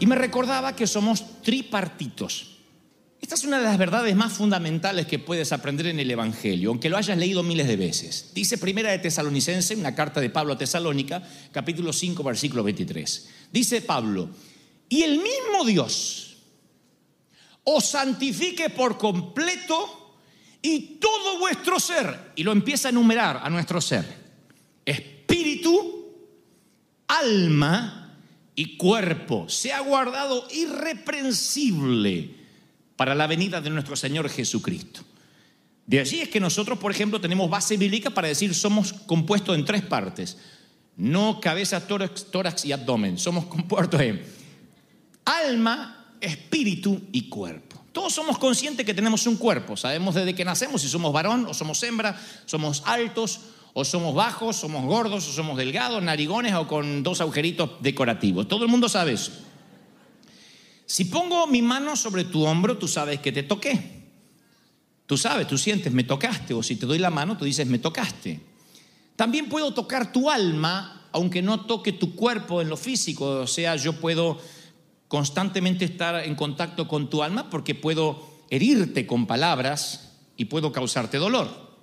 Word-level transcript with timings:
y 0.00 0.06
me 0.06 0.16
recordaba 0.16 0.74
que 0.74 0.86
somos 0.86 1.42
tripartitos. 1.42 2.56
Esta 3.20 3.34
es 3.34 3.44
una 3.44 3.58
de 3.58 3.64
las 3.64 3.76
verdades 3.76 4.14
más 4.14 4.32
fundamentales 4.32 5.06
que 5.06 5.18
puedes 5.18 5.52
aprender 5.52 5.88
en 5.88 6.00
el 6.00 6.10
Evangelio, 6.10 6.70
aunque 6.70 6.88
lo 6.88 6.96
hayas 6.96 7.18
leído 7.18 7.42
miles 7.42 7.66
de 7.66 7.76
veces. 7.76 8.30
Dice 8.34 8.56
Primera 8.56 8.90
de 8.90 8.98
Tesalonicense, 8.98 9.74
una 9.74 9.94
carta 9.94 10.20
de 10.20 10.30
Pablo 10.30 10.54
a 10.54 10.58
Tesalónica, 10.58 11.22
capítulo 11.52 11.92
5, 11.92 12.22
versículo 12.22 12.62
23. 12.62 13.28
Dice 13.52 13.82
Pablo, 13.82 14.30
y 14.88 15.02
el 15.02 15.18
mismo 15.18 15.64
Dios 15.66 16.36
os 17.64 17.84
santifique 17.84 18.70
por 18.70 18.96
completo 18.96 20.14
y 20.62 20.98
todo 21.00 21.38
vuestro 21.38 21.80
ser, 21.80 22.32
y 22.36 22.44
lo 22.44 22.52
empieza 22.52 22.88
a 22.88 22.90
enumerar 22.92 23.40
a 23.42 23.50
nuestro 23.50 23.80
ser, 23.80 24.04
espíritu, 24.84 26.14
alma 27.08 28.05
y 28.56 28.78
cuerpo 28.78 29.48
se 29.48 29.72
ha 29.72 29.80
guardado 29.80 30.48
irreprensible 30.50 32.34
para 32.96 33.14
la 33.14 33.26
venida 33.26 33.60
de 33.60 33.68
nuestro 33.68 33.94
Señor 33.94 34.30
Jesucristo. 34.30 35.02
De 35.86 36.00
allí 36.00 36.20
es 36.20 36.30
que 36.30 36.40
nosotros, 36.40 36.78
por 36.78 36.90
ejemplo, 36.90 37.20
tenemos 37.20 37.48
base 37.48 37.76
bíblica 37.76 38.10
para 38.10 38.28
decir 38.28 38.54
somos 38.54 38.92
compuestos 38.92 39.56
en 39.56 39.64
tres 39.64 39.82
partes. 39.82 40.38
No 40.96 41.38
cabeza, 41.40 41.86
tórax, 41.86 42.30
tórax 42.30 42.64
y 42.64 42.72
abdomen. 42.72 43.18
Somos 43.18 43.44
compuestos 43.44 44.00
en 44.00 44.24
alma, 45.26 46.16
espíritu 46.20 47.02
y 47.12 47.28
cuerpo. 47.28 47.84
Todos 47.92 48.14
somos 48.14 48.38
conscientes 48.38 48.86
que 48.86 48.94
tenemos 48.94 49.26
un 49.26 49.36
cuerpo. 49.36 49.76
Sabemos 49.76 50.14
desde 50.14 50.34
que 50.34 50.44
nacemos 50.44 50.80
si 50.80 50.88
somos 50.88 51.12
varón 51.12 51.46
o 51.46 51.54
somos 51.54 51.82
hembra, 51.82 52.18
somos 52.46 52.82
altos 52.86 53.40
o 53.78 53.84
somos 53.84 54.14
bajos, 54.14 54.56
somos 54.56 54.86
gordos, 54.86 55.28
o 55.28 55.32
somos 55.32 55.58
delgados, 55.58 56.02
narigones 56.02 56.54
o 56.54 56.66
con 56.66 57.02
dos 57.02 57.20
agujeritos 57.20 57.72
decorativos. 57.82 58.48
Todo 58.48 58.64
el 58.64 58.70
mundo 58.70 58.88
sabe 58.88 59.12
eso. 59.12 59.32
Si 60.86 61.04
pongo 61.04 61.46
mi 61.46 61.60
mano 61.60 61.94
sobre 61.94 62.24
tu 62.24 62.46
hombro, 62.46 62.78
tú 62.78 62.88
sabes 62.88 63.20
que 63.20 63.32
te 63.32 63.42
toqué. 63.42 64.00
Tú 65.04 65.18
sabes, 65.18 65.46
tú 65.46 65.58
sientes, 65.58 65.92
me 65.92 66.04
tocaste. 66.04 66.54
O 66.54 66.62
si 66.62 66.76
te 66.76 66.86
doy 66.86 66.98
la 66.98 67.10
mano, 67.10 67.36
tú 67.36 67.44
dices, 67.44 67.66
me 67.66 67.78
tocaste. 67.78 68.40
También 69.14 69.50
puedo 69.50 69.74
tocar 69.74 70.10
tu 70.10 70.30
alma, 70.30 71.08
aunque 71.12 71.42
no 71.42 71.66
toque 71.66 71.92
tu 71.92 72.14
cuerpo 72.16 72.62
en 72.62 72.70
lo 72.70 72.78
físico. 72.78 73.40
O 73.40 73.46
sea, 73.46 73.76
yo 73.76 74.00
puedo 74.00 74.38
constantemente 75.06 75.84
estar 75.84 76.24
en 76.24 76.34
contacto 76.34 76.88
con 76.88 77.10
tu 77.10 77.22
alma 77.22 77.50
porque 77.50 77.74
puedo 77.74 78.26
herirte 78.48 79.06
con 79.06 79.26
palabras 79.26 80.14
y 80.38 80.46
puedo 80.46 80.72
causarte 80.72 81.18
dolor. 81.18 81.76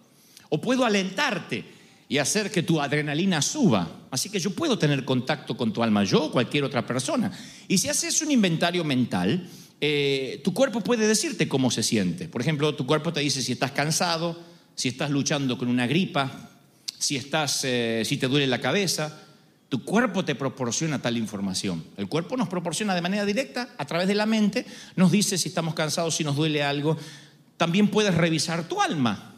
O 0.50 0.60
puedo 0.60 0.86
alentarte 0.86 1.83
y 2.13 2.19
hacer 2.19 2.51
que 2.51 2.62
tu 2.62 2.79
adrenalina 2.79 3.41
suba. 3.41 4.06
Así 4.12 4.29
que 4.29 4.40
yo 4.40 4.51
puedo 4.51 4.78
tener 4.78 5.03
contacto 5.03 5.57
con 5.57 5.74
tu 5.74 5.81
alma, 5.81 6.03
yo 6.03 6.25
o 6.25 6.31
cualquier 6.31 6.63
otra 6.63 6.85
persona. 6.85 7.31
Y 7.68 7.79
si 7.79 7.90
haces 7.90 8.22
un 8.22 8.29
inventario 8.29 8.84
mental, 8.84 9.50
eh, 9.81 10.40
tu 10.44 10.53
cuerpo 10.53 10.81
puede 10.81 11.07
decirte 11.07 11.47
cómo 11.47 11.72
se 11.72 11.81
siente. 11.81 12.28
Por 12.28 12.40
ejemplo, 12.40 12.75
tu 12.75 12.85
cuerpo 12.85 13.12
te 13.12 13.22
dice 13.22 13.41
si 13.41 13.53
estás 13.53 13.72
cansado, 13.72 14.40
si 14.75 14.90
estás 14.90 15.09
luchando 15.09 15.57
con 15.57 15.69
una 15.69 15.88
gripa, 15.88 16.51
si, 17.00 17.16
estás, 17.16 17.62
eh, 17.63 18.03
si 18.06 18.18
te 18.18 18.28
duele 18.28 18.45
la 18.45 18.62
cabeza. 18.62 19.19
Tu 19.68 19.84
cuerpo 19.84 20.24
te 20.24 20.35
proporciona 20.35 21.01
tal 21.01 21.18
información. 21.18 21.84
El 21.97 22.07
cuerpo 22.07 22.38
nos 22.38 22.47
proporciona 22.47 22.94
de 22.94 23.01
manera 23.01 23.25
directa, 23.25 23.74
a 23.75 23.88
través 23.88 24.07
de 24.07 24.13
la 24.13 24.28
mente, 24.28 24.68
nos 24.95 25.12
dice 25.12 25.40
si 25.40 25.50
estamos 25.50 25.74
cansados, 25.74 26.13
si 26.13 26.24
nos 26.24 26.35
duele 26.35 26.62
algo. 26.62 26.95
También 27.57 27.88
puedes 27.88 28.13
revisar 28.13 28.68
tu 28.68 28.80
alma 28.84 29.33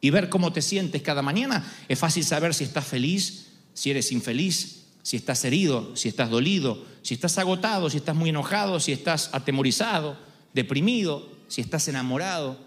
y 0.00 0.10
ver 0.10 0.28
cómo 0.28 0.52
te 0.52 0.62
sientes 0.62 1.02
cada 1.02 1.22
mañana, 1.22 1.64
es 1.88 1.98
fácil 1.98 2.24
saber 2.24 2.54
si 2.54 2.64
estás 2.64 2.86
feliz, 2.86 3.48
si 3.74 3.90
eres 3.90 4.12
infeliz, 4.12 4.86
si 5.02 5.16
estás 5.16 5.44
herido, 5.44 5.94
si 5.96 6.08
estás 6.08 6.30
dolido, 6.30 6.84
si 7.02 7.14
estás 7.14 7.38
agotado, 7.38 7.90
si 7.90 7.98
estás 7.98 8.14
muy 8.14 8.30
enojado, 8.30 8.80
si 8.80 8.92
estás 8.92 9.30
atemorizado, 9.32 10.16
deprimido, 10.52 11.28
si 11.48 11.60
estás 11.60 11.88
enamorado. 11.88 12.58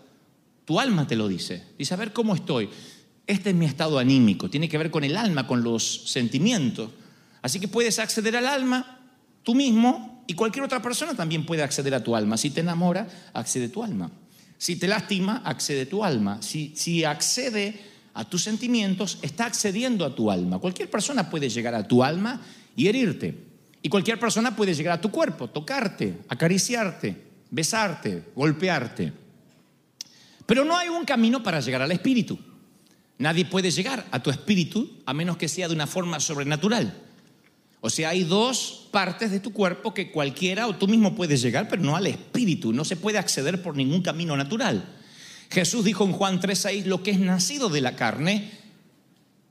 Tu 0.66 0.80
alma 0.80 1.08
te 1.08 1.16
lo 1.16 1.28
dice. 1.28 1.64
Dice, 1.78 1.94
a 1.94 1.98
ver 1.98 2.14
cómo 2.14 2.36
estoy. 2.36 2.70
Este 3.28 3.52
es 3.52 3.56
mi 3.56 3.66
estado 3.66 4.00
anímico, 4.00 4.50
tiene 4.50 4.68
que 4.68 4.78
ver 4.78 4.92
con 4.92 5.04
el 5.04 5.16
alma, 5.16 5.48
con 5.48 5.64
los 5.64 6.10
sentimientos. 6.12 6.90
Así 7.42 7.60
que 7.60 7.68
puedes 7.68 8.00
acceder 8.00 8.36
al 8.36 8.48
alma 8.48 9.00
tú 9.44 9.56
mismo 9.56 10.24
y 10.28 10.34
cualquier 10.34 10.66
otra 10.66 10.82
persona 10.82 11.14
también 11.14 11.46
puede 11.46 11.64
acceder 11.64 11.94
a 11.94 12.04
tu 12.04 12.16
alma. 12.16 12.38
Si 12.38 12.50
te 12.50 12.62
enamora, 12.62 13.08
accede 13.34 13.66
a 13.66 13.72
tu 13.72 13.84
alma. 13.84 14.12
Si 14.64 14.78
te 14.78 14.88
lastima, 14.88 15.42
accede 15.44 15.86
tu 15.88 16.06
alma. 16.06 16.42
Si, 16.42 16.72
si 16.74 17.04
accede 17.04 17.78
a 18.14 18.24
tus 18.24 18.44
sentimientos, 18.44 19.20
está 19.22 19.46
accediendo 19.46 20.06
a 20.06 20.16
tu 20.16 20.32
alma. 20.32 20.58
Cualquier 20.58 20.90
persona 20.90 21.30
puede 21.30 21.50
llegar 21.50 21.76
a 21.76 21.86
tu 21.86 22.02
alma 22.02 22.40
y 22.74 22.88
herirte. 22.88 23.38
Y 23.82 23.90
cualquier 23.90 24.18
persona 24.22 24.56
puede 24.56 24.74
llegar 24.74 24.94
a 24.94 25.02
tu 25.02 25.12
cuerpo, 25.12 25.50
tocarte, 25.50 26.20
acariciarte, 26.30 27.14
besarte, 27.52 28.24
golpearte. 28.34 29.12
Pero 30.46 30.64
no 30.64 30.78
hay 30.78 30.88
un 30.88 31.04
camino 31.04 31.44
para 31.44 31.60
llegar 31.60 31.82
al 31.82 31.92
espíritu. 31.92 32.40
Nadie 33.18 33.44
puede 33.44 33.70
llegar 33.70 34.06
a 34.12 34.24
tu 34.24 34.30
espíritu 34.30 35.02
a 35.06 35.14
menos 35.14 35.36
que 35.36 35.50
sea 35.50 35.68
de 35.68 35.74
una 35.74 35.88
forma 35.88 36.22
sobrenatural. 36.22 37.02
O 37.86 37.90
sea, 37.90 38.10
hay 38.12 38.24
dos 38.24 38.88
partes 38.92 39.30
de 39.30 39.42
tu 39.42 39.52
cuerpo 39.52 39.94
que 39.94 40.10
cualquiera 40.10 40.68
o 40.68 40.76
tú 40.78 40.88
mismo 40.88 41.16
puedes 41.16 41.42
llegar, 41.42 41.68
pero 41.68 41.84
no 41.84 41.98
al 41.98 42.08
espíritu. 42.08 42.72
No 42.72 42.86
se 42.86 42.96
puede 42.96 43.18
acceder 43.18 43.62
por 43.62 43.76
ningún 43.76 44.02
camino 44.02 44.38
natural. 44.38 44.88
Jesús 45.50 45.84
dijo 45.84 46.06
en 46.06 46.14
Juan 46.14 46.40
3:6, 46.40 46.86
lo 46.86 47.04
que 47.04 47.12
es 47.12 47.20
nacido 47.20 47.68
de 47.68 47.82
la 47.82 47.98
carne, 47.98 48.52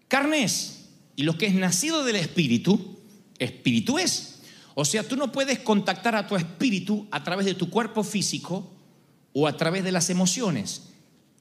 carne 0.08 0.44
es. 0.44 0.86
Y 1.14 1.24
lo 1.24 1.36
que 1.36 1.44
es 1.44 1.54
nacido 1.54 2.04
del 2.04 2.16
espíritu, 2.16 2.96
espíritu 3.38 3.98
es. 3.98 4.40
O 4.72 4.86
sea, 4.86 5.06
tú 5.06 5.16
no 5.16 5.30
puedes 5.30 5.58
contactar 5.58 6.16
a 6.16 6.26
tu 6.26 6.34
espíritu 6.34 7.06
a 7.10 7.22
través 7.22 7.44
de 7.44 7.52
tu 7.52 7.68
cuerpo 7.68 8.02
físico 8.02 8.72
o 9.34 9.46
a 9.46 9.58
través 9.58 9.84
de 9.84 9.92
las 9.92 10.08
emociones. 10.08 10.84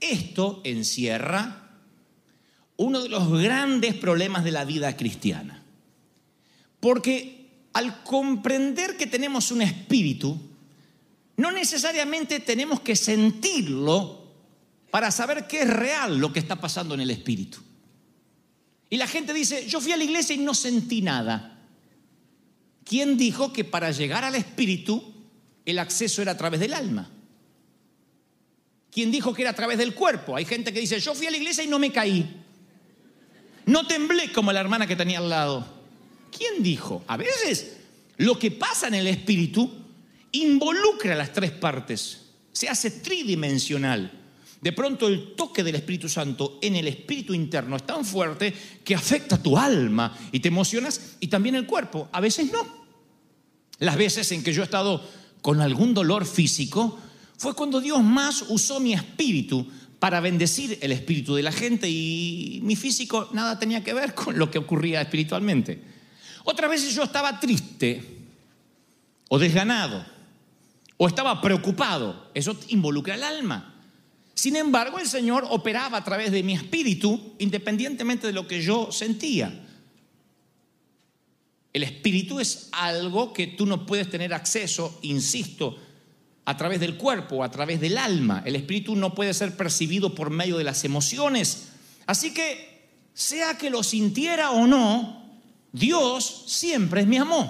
Esto 0.01 0.59
encierra 0.66 1.69
uno 2.75 3.01
de 3.01 3.07
los 3.07 3.31
grandes 3.41 3.94
problemas 3.94 4.44
de 4.44 4.51
la 4.51 4.66
vida 4.66 4.97
cristiana. 4.97 5.60
Porque 6.81 7.69
al 7.72 8.03
comprender 8.03 8.97
que 8.97 9.08
tenemos 9.08 9.52
un 9.52 9.62
espíritu, 9.62 10.38
no 11.38 11.52
necesariamente 11.52 12.42
tenemos 12.42 12.81
que 12.81 12.97
sentirlo 12.97 14.22
para 14.90 15.09
saber 15.09 15.47
qué 15.47 15.62
es 15.62 15.69
real 15.69 16.18
lo 16.18 16.34
que 16.34 16.40
está 16.40 16.58
pasando 16.58 16.94
en 16.94 17.02
el 17.02 17.12
espíritu. 17.12 17.59
Y 18.90 18.97
la 18.97 19.08
gente 19.08 19.34
dice, 19.34 19.66
yo 19.68 19.80
fui 19.80 19.94
a 19.94 19.97
la 19.97 20.03
iglesia 20.03 20.36
y 20.36 20.40
no 20.40 20.53
sentí 20.53 21.02
nada. 21.02 21.59
¿Quién 22.84 23.18
dijo 23.18 23.53
que 23.53 23.63
para 23.63 23.92
llegar 23.92 24.25
al 24.25 24.36
espíritu 24.36 25.13
el 25.66 25.80
acceso 25.80 26.22
era 26.22 26.34
a 26.34 26.38
través 26.38 26.60
del 26.60 26.74
alma? 26.74 27.10
¿Quién 28.92 29.12
dijo 29.12 29.34
que 29.34 29.44
era 29.44 29.51
a 29.51 29.56
través 29.56 29.77
del 29.77 29.95
cuerpo? 29.95 30.36
Hay 30.36 30.44
gente 30.44 30.74
que 30.74 30.81
dice, 30.81 31.00
yo 31.00 31.16
fui 31.16 31.25
a 31.27 31.31
la 31.31 31.38
iglesia 31.38 31.63
y 31.63 31.68
no 31.68 31.80
me 31.80 31.92
caí. 31.92 32.44
No 33.66 33.88
temblé 33.88 34.34
como 34.34 34.51
la 34.51 34.60
hermana 34.60 34.86
que 34.86 34.98
tenía 34.98 35.19
al 35.19 35.30
lado. 35.30 35.81
¿Quién 36.36 36.63
dijo? 36.63 37.04
A 37.07 37.18
veces 37.18 37.78
lo 38.18 38.38
que 38.39 38.51
pasa 38.51 38.88
en 38.88 38.95
el 38.95 39.07
espíritu 39.07 39.69
involucra 40.31 41.16
las 41.16 41.33
tres 41.33 41.51
partes, 41.51 42.22
se 42.51 42.69
hace 42.69 42.92
tridimensional. 42.92 44.19
De 44.62 44.72
pronto 44.74 45.07
el 45.07 45.33
toque 45.36 45.63
del 45.63 45.75
Espíritu 45.75 46.07
Santo 46.07 46.60
en 46.62 46.75
el 46.75 46.88
espíritu 46.88 47.33
interno 47.33 47.75
es 47.75 47.83
tan 47.83 48.06
fuerte 48.06 48.54
que 48.83 48.94
afecta 48.94 49.42
tu 49.42 49.57
alma 49.57 50.16
y 50.31 50.39
te 50.39 50.50
emocionas 50.50 51.16
y 51.19 51.28
también 51.28 51.56
el 51.56 51.66
cuerpo. 51.66 52.10
A 52.12 52.22
veces 52.22 52.51
no. 52.51 52.60
Las 53.80 53.98
veces 53.98 54.31
en 54.31 54.44
que 54.44 54.54
yo 54.54 54.62
he 54.62 54.66
estado 54.66 55.04
con 55.42 55.62
algún 55.62 55.95
dolor 55.95 56.27
físico 56.27 57.00
fue 57.38 57.56
cuando 57.56 57.81
Dios 57.81 58.04
más 58.04 58.45
usó 58.50 58.80
mi 58.80 58.94
espíritu 58.94 59.68
para 59.98 60.19
bendecir 60.19 60.77
el 60.81 60.92
espíritu 60.92 61.34
de 61.34 61.42
la 61.42 61.51
gente 61.51 61.89
y 61.89 62.60
mi 62.62 62.75
físico 62.75 63.30
nada 63.34 63.57
tenía 63.57 63.84
que 63.84 63.95
ver 63.95 64.13
con 64.13 64.38
lo 64.38 64.51
que 64.51 64.60
ocurría 64.60 65.01
espiritualmente. 65.01 65.90
Otras 66.43 66.69
veces 66.69 66.93
yo 66.95 67.03
estaba 67.03 67.39
triste 67.39 68.03
o 69.29 69.39
desganado 69.39 70.05
o 70.97 71.07
estaba 71.07 71.41
preocupado. 71.41 72.29
Eso 72.33 72.57
involucra 72.69 73.15
el 73.15 73.23
alma. 73.23 73.75
Sin 74.33 74.55
embargo, 74.55 74.99
el 74.99 75.07
Señor 75.07 75.45
operaba 75.49 75.97
a 75.97 76.03
través 76.03 76.31
de 76.31 76.43
mi 76.43 76.53
espíritu 76.53 77.33
independientemente 77.39 78.27
de 78.27 78.33
lo 78.33 78.47
que 78.47 78.61
yo 78.61 78.91
sentía. 78.91 79.67
El 81.73 81.83
espíritu 81.83 82.39
es 82.39 82.69
algo 82.71 83.33
que 83.33 83.47
tú 83.47 83.65
no 83.65 83.85
puedes 83.85 84.09
tener 84.09 84.33
acceso, 84.33 84.99
insisto, 85.03 85.77
a 86.45 86.57
través 86.57 86.79
del 86.79 86.97
cuerpo 86.97 87.43
a 87.43 87.51
través 87.51 87.79
del 87.79 87.97
alma. 87.97 88.43
El 88.45 88.55
espíritu 88.55 88.95
no 88.95 89.13
puede 89.13 89.33
ser 89.33 89.55
percibido 89.55 90.13
por 90.15 90.29
medio 90.29 90.57
de 90.57 90.63
las 90.63 90.83
emociones. 90.83 91.69
Así 92.05 92.33
que, 92.33 92.89
sea 93.13 93.57
que 93.57 93.69
lo 93.69 93.83
sintiera 93.83 94.51
o 94.51 94.67
no, 94.67 95.20
Dios 95.71 96.44
siempre 96.47 97.01
es 97.01 97.07
mi 97.07 97.18
amor. 97.18 97.47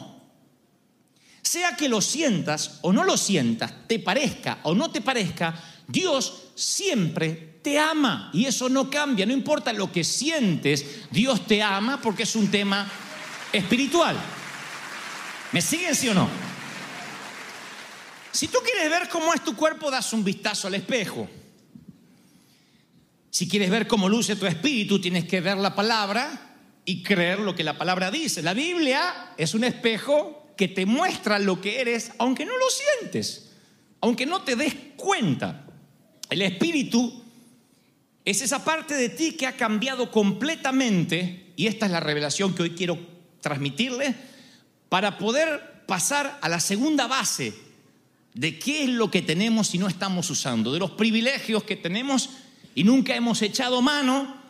Sea 1.42 1.76
que 1.76 1.90
lo 1.90 2.02
sientas 2.02 2.80
o 2.82 2.94
no 2.94 3.04
lo 3.04 3.18
sientas, 3.18 3.74
te 3.88 4.00
parezca 4.00 4.60
o 4.64 4.76
no 4.76 4.92
te 4.92 5.02
parezca, 5.02 5.54
Dios 5.88 6.44
siempre 6.56 7.60
te 7.62 7.80
ama 7.80 8.30
y 8.34 8.46
eso 8.46 8.70
no 8.70 8.90
cambia, 8.90 9.26
no 9.26 9.34
importa 9.34 9.74
lo 9.74 9.92
que 9.92 10.04
sientes, 10.04 10.86
Dios 11.10 11.46
te 11.48 11.62
ama 11.62 12.00
porque 12.02 12.24
es 12.24 12.36
un 12.36 12.50
tema 12.50 12.88
espiritual. 13.52 14.16
¿Me 15.52 15.62
siguen 15.62 15.96
sí 15.96 16.08
o 16.10 16.14
no? 16.14 16.30
Si 18.32 18.48
tú 18.48 18.60
quieres 18.64 18.90
ver 18.90 19.10
cómo 19.10 19.34
es 19.34 19.44
tu 19.44 19.56
cuerpo, 19.56 19.92
das 19.92 20.14
un 20.14 20.24
vistazo 20.24 20.68
al 20.68 20.76
espejo. 20.76 21.28
Si 23.30 23.48
quieres 23.48 23.70
ver 23.70 23.88
cómo 23.88 24.08
luce 24.08 24.36
tu 24.36 24.46
espíritu, 24.46 25.02
tienes 25.02 25.26
que 25.26 25.42
ver 25.42 25.58
la 25.58 25.76
palabra 25.76 26.51
y 26.86 27.04
creer 27.04 27.40
lo 27.40 27.56
que 27.56 27.64
la 27.64 27.78
palabra 27.78 28.12
dice. 28.12 28.42
La 28.42 28.54
Biblia 28.54 29.34
es 29.38 29.54
un 29.54 29.64
espejo 29.64 30.54
que 30.58 30.68
te 30.68 30.86
muestra 30.86 31.40
lo 31.40 31.62
que 31.62 31.82
eres, 31.82 32.12
aunque 32.18 32.46
no 32.46 32.58
lo 32.58 32.66
sientes, 32.70 33.52
aunque 34.02 34.26
no 34.26 34.42
te 34.44 34.56
des 34.56 34.76
cuenta. 34.96 35.66
El 36.30 36.42
espíritu 36.42 37.24
es 38.24 38.42
esa 38.42 38.64
parte 38.64 38.96
de 38.96 39.10
ti 39.10 39.34
que 39.34 39.48
ha 39.48 39.58
cambiado 39.58 40.12
completamente, 40.12 41.54
y 41.56 41.68
esta 41.68 41.86
es 41.86 41.92
la 41.92 42.00
revelación 42.00 42.54
que 42.54 42.64
hoy 42.64 42.72
quiero 42.72 42.98
transmitirle, 43.42 44.16
para 44.90 45.18
poder 45.18 45.84
pasar 45.88 46.40
a 46.42 46.50
la 46.50 46.60
segunda 46.60 47.08
base 47.08 47.54
de 48.34 48.60
qué 48.60 48.84
es 48.84 48.90
lo 48.90 49.12
que 49.12 49.22
tenemos 49.22 49.74
y 49.74 49.78
no 49.78 49.88
estamos 49.88 50.30
usando, 50.30 50.72
de 50.72 50.80
los 50.80 50.92
privilegios 50.92 51.64
que 51.64 51.76
tenemos 51.76 52.30
y 52.76 52.84
nunca 52.84 53.16
hemos 53.16 53.42
echado 53.42 53.82
mano 53.82 54.41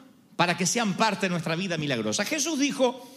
para 0.41 0.57
que 0.57 0.65
sean 0.65 0.97
parte 0.97 1.27
de 1.27 1.29
nuestra 1.29 1.55
vida 1.55 1.77
milagrosa. 1.77 2.25
Jesús 2.25 2.57
dijo, 2.57 3.07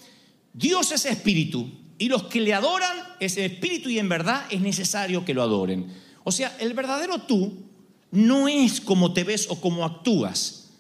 Dios 0.52 0.92
es 0.92 1.06
espíritu 1.06 1.70
y 1.96 2.10
los 2.10 2.24
que 2.24 2.38
le 2.38 2.52
adoran 2.52 2.94
ese 3.18 3.46
espíritu 3.46 3.88
y 3.88 3.98
en 3.98 4.10
verdad 4.10 4.44
es 4.50 4.60
necesario 4.60 5.24
que 5.24 5.32
lo 5.32 5.40
adoren. 5.40 5.90
O 6.22 6.30
sea, 6.30 6.54
el 6.60 6.74
verdadero 6.74 7.22
tú 7.22 7.64
no 8.10 8.46
es 8.46 8.78
como 8.82 9.14
te 9.14 9.24
ves 9.24 9.46
o 9.48 9.58
como 9.58 9.86
actúas. 9.86 10.72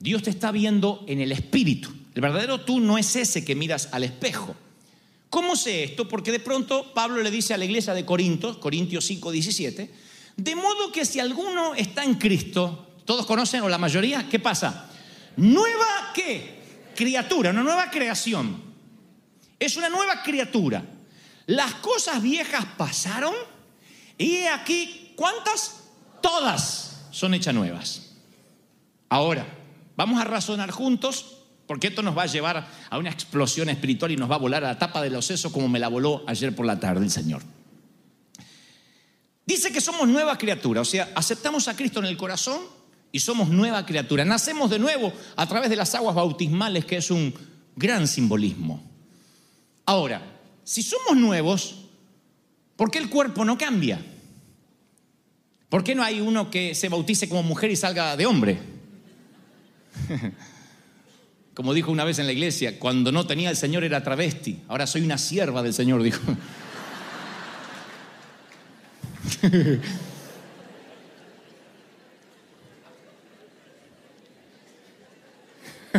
Dios 0.00 0.24
te 0.24 0.30
está 0.30 0.50
viendo 0.50 1.04
en 1.06 1.20
el 1.20 1.30
espíritu. 1.30 1.90
El 2.12 2.22
verdadero 2.22 2.62
tú 2.62 2.80
no 2.80 2.98
es 2.98 3.14
ese 3.14 3.44
que 3.44 3.54
miras 3.54 3.90
al 3.92 4.02
espejo. 4.02 4.56
¿Cómo 5.30 5.54
sé 5.54 5.84
esto? 5.84 6.08
Porque 6.08 6.32
de 6.32 6.40
pronto 6.40 6.92
Pablo 6.92 7.22
le 7.22 7.30
dice 7.30 7.54
a 7.54 7.56
la 7.56 7.66
iglesia 7.66 7.94
de 7.94 8.04
Corintios, 8.04 8.56
Corintios 8.56 9.04
5, 9.04 9.30
17, 9.30 9.90
de 10.38 10.56
modo 10.56 10.90
que 10.90 11.04
si 11.04 11.20
alguno 11.20 11.76
está 11.76 12.02
en 12.02 12.14
Cristo, 12.14 12.94
todos 13.04 13.26
conocen 13.26 13.62
o 13.62 13.68
la 13.68 13.78
mayoría, 13.78 14.28
¿qué 14.28 14.40
pasa? 14.40 14.87
Nueva 15.38 16.10
qué? 16.14 16.58
Criatura, 16.96 17.50
una 17.50 17.62
nueva 17.62 17.90
creación. 17.90 18.60
Es 19.58 19.76
una 19.76 19.88
nueva 19.88 20.22
criatura. 20.22 20.84
Las 21.46 21.74
cosas 21.74 22.20
viejas 22.20 22.64
pasaron 22.76 23.34
y 24.18 24.42
aquí, 24.44 25.12
¿cuántas? 25.16 25.84
Todas 26.20 27.06
son 27.12 27.34
hechas 27.34 27.54
nuevas. 27.54 28.16
Ahora, 29.08 29.46
vamos 29.96 30.20
a 30.20 30.24
razonar 30.24 30.72
juntos 30.72 31.36
porque 31.68 31.86
esto 31.86 32.02
nos 32.02 32.18
va 32.18 32.24
a 32.24 32.26
llevar 32.26 32.68
a 32.90 32.98
una 32.98 33.10
explosión 33.10 33.68
espiritual 33.68 34.10
y 34.10 34.16
nos 34.16 34.30
va 34.30 34.34
a 34.34 34.38
volar 34.38 34.64
a 34.64 34.68
la 34.68 34.78
tapa 34.78 35.00
de 35.02 35.10
los 35.10 35.24
sesos 35.24 35.52
como 35.52 35.68
me 35.68 35.78
la 35.78 35.88
voló 35.88 36.24
ayer 36.26 36.54
por 36.54 36.66
la 36.66 36.80
tarde 36.80 37.04
el 37.04 37.10
Señor. 37.10 37.42
Dice 39.46 39.70
que 39.70 39.80
somos 39.80 40.08
nueva 40.08 40.36
criatura, 40.36 40.80
o 40.80 40.84
sea, 40.84 41.12
aceptamos 41.14 41.68
a 41.68 41.76
Cristo 41.76 42.00
en 42.00 42.06
el 42.06 42.16
corazón 42.16 42.60
y 43.12 43.20
somos 43.20 43.48
nueva 43.48 43.84
criatura. 43.86 44.24
Nacemos 44.24 44.70
de 44.70 44.78
nuevo 44.78 45.12
a 45.36 45.46
través 45.46 45.70
de 45.70 45.76
las 45.76 45.94
aguas 45.94 46.14
bautismales, 46.14 46.84
que 46.84 46.96
es 46.98 47.10
un 47.10 47.34
gran 47.76 48.06
simbolismo. 48.06 48.82
Ahora, 49.86 50.22
si 50.64 50.82
somos 50.82 51.16
nuevos, 51.16 51.76
¿por 52.76 52.90
qué 52.90 52.98
el 52.98 53.08
cuerpo 53.08 53.44
no 53.44 53.56
cambia? 53.56 54.00
¿Por 55.68 55.84
qué 55.84 55.94
no 55.94 56.02
hay 56.02 56.20
uno 56.20 56.50
que 56.50 56.74
se 56.74 56.88
bautice 56.88 57.28
como 57.28 57.42
mujer 57.42 57.70
y 57.70 57.76
salga 57.76 58.16
de 58.16 58.26
hombre? 58.26 58.58
Como 61.54 61.74
dijo 61.74 61.90
una 61.90 62.04
vez 62.04 62.20
en 62.20 62.26
la 62.26 62.32
iglesia, 62.32 62.78
cuando 62.78 63.10
no 63.10 63.26
tenía 63.26 63.50
el 63.50 63.56
Señor 63.56 63.82
era 63.82 64.04
travesti, 64.04 64.60
ahora 64.68 64.86
soy 64.86 65.02
una 65.02 65.18
sierva 65.18 65.60
del 65.60 65.74
Señor, 65.74 66.04
dijo. 66.04 66.20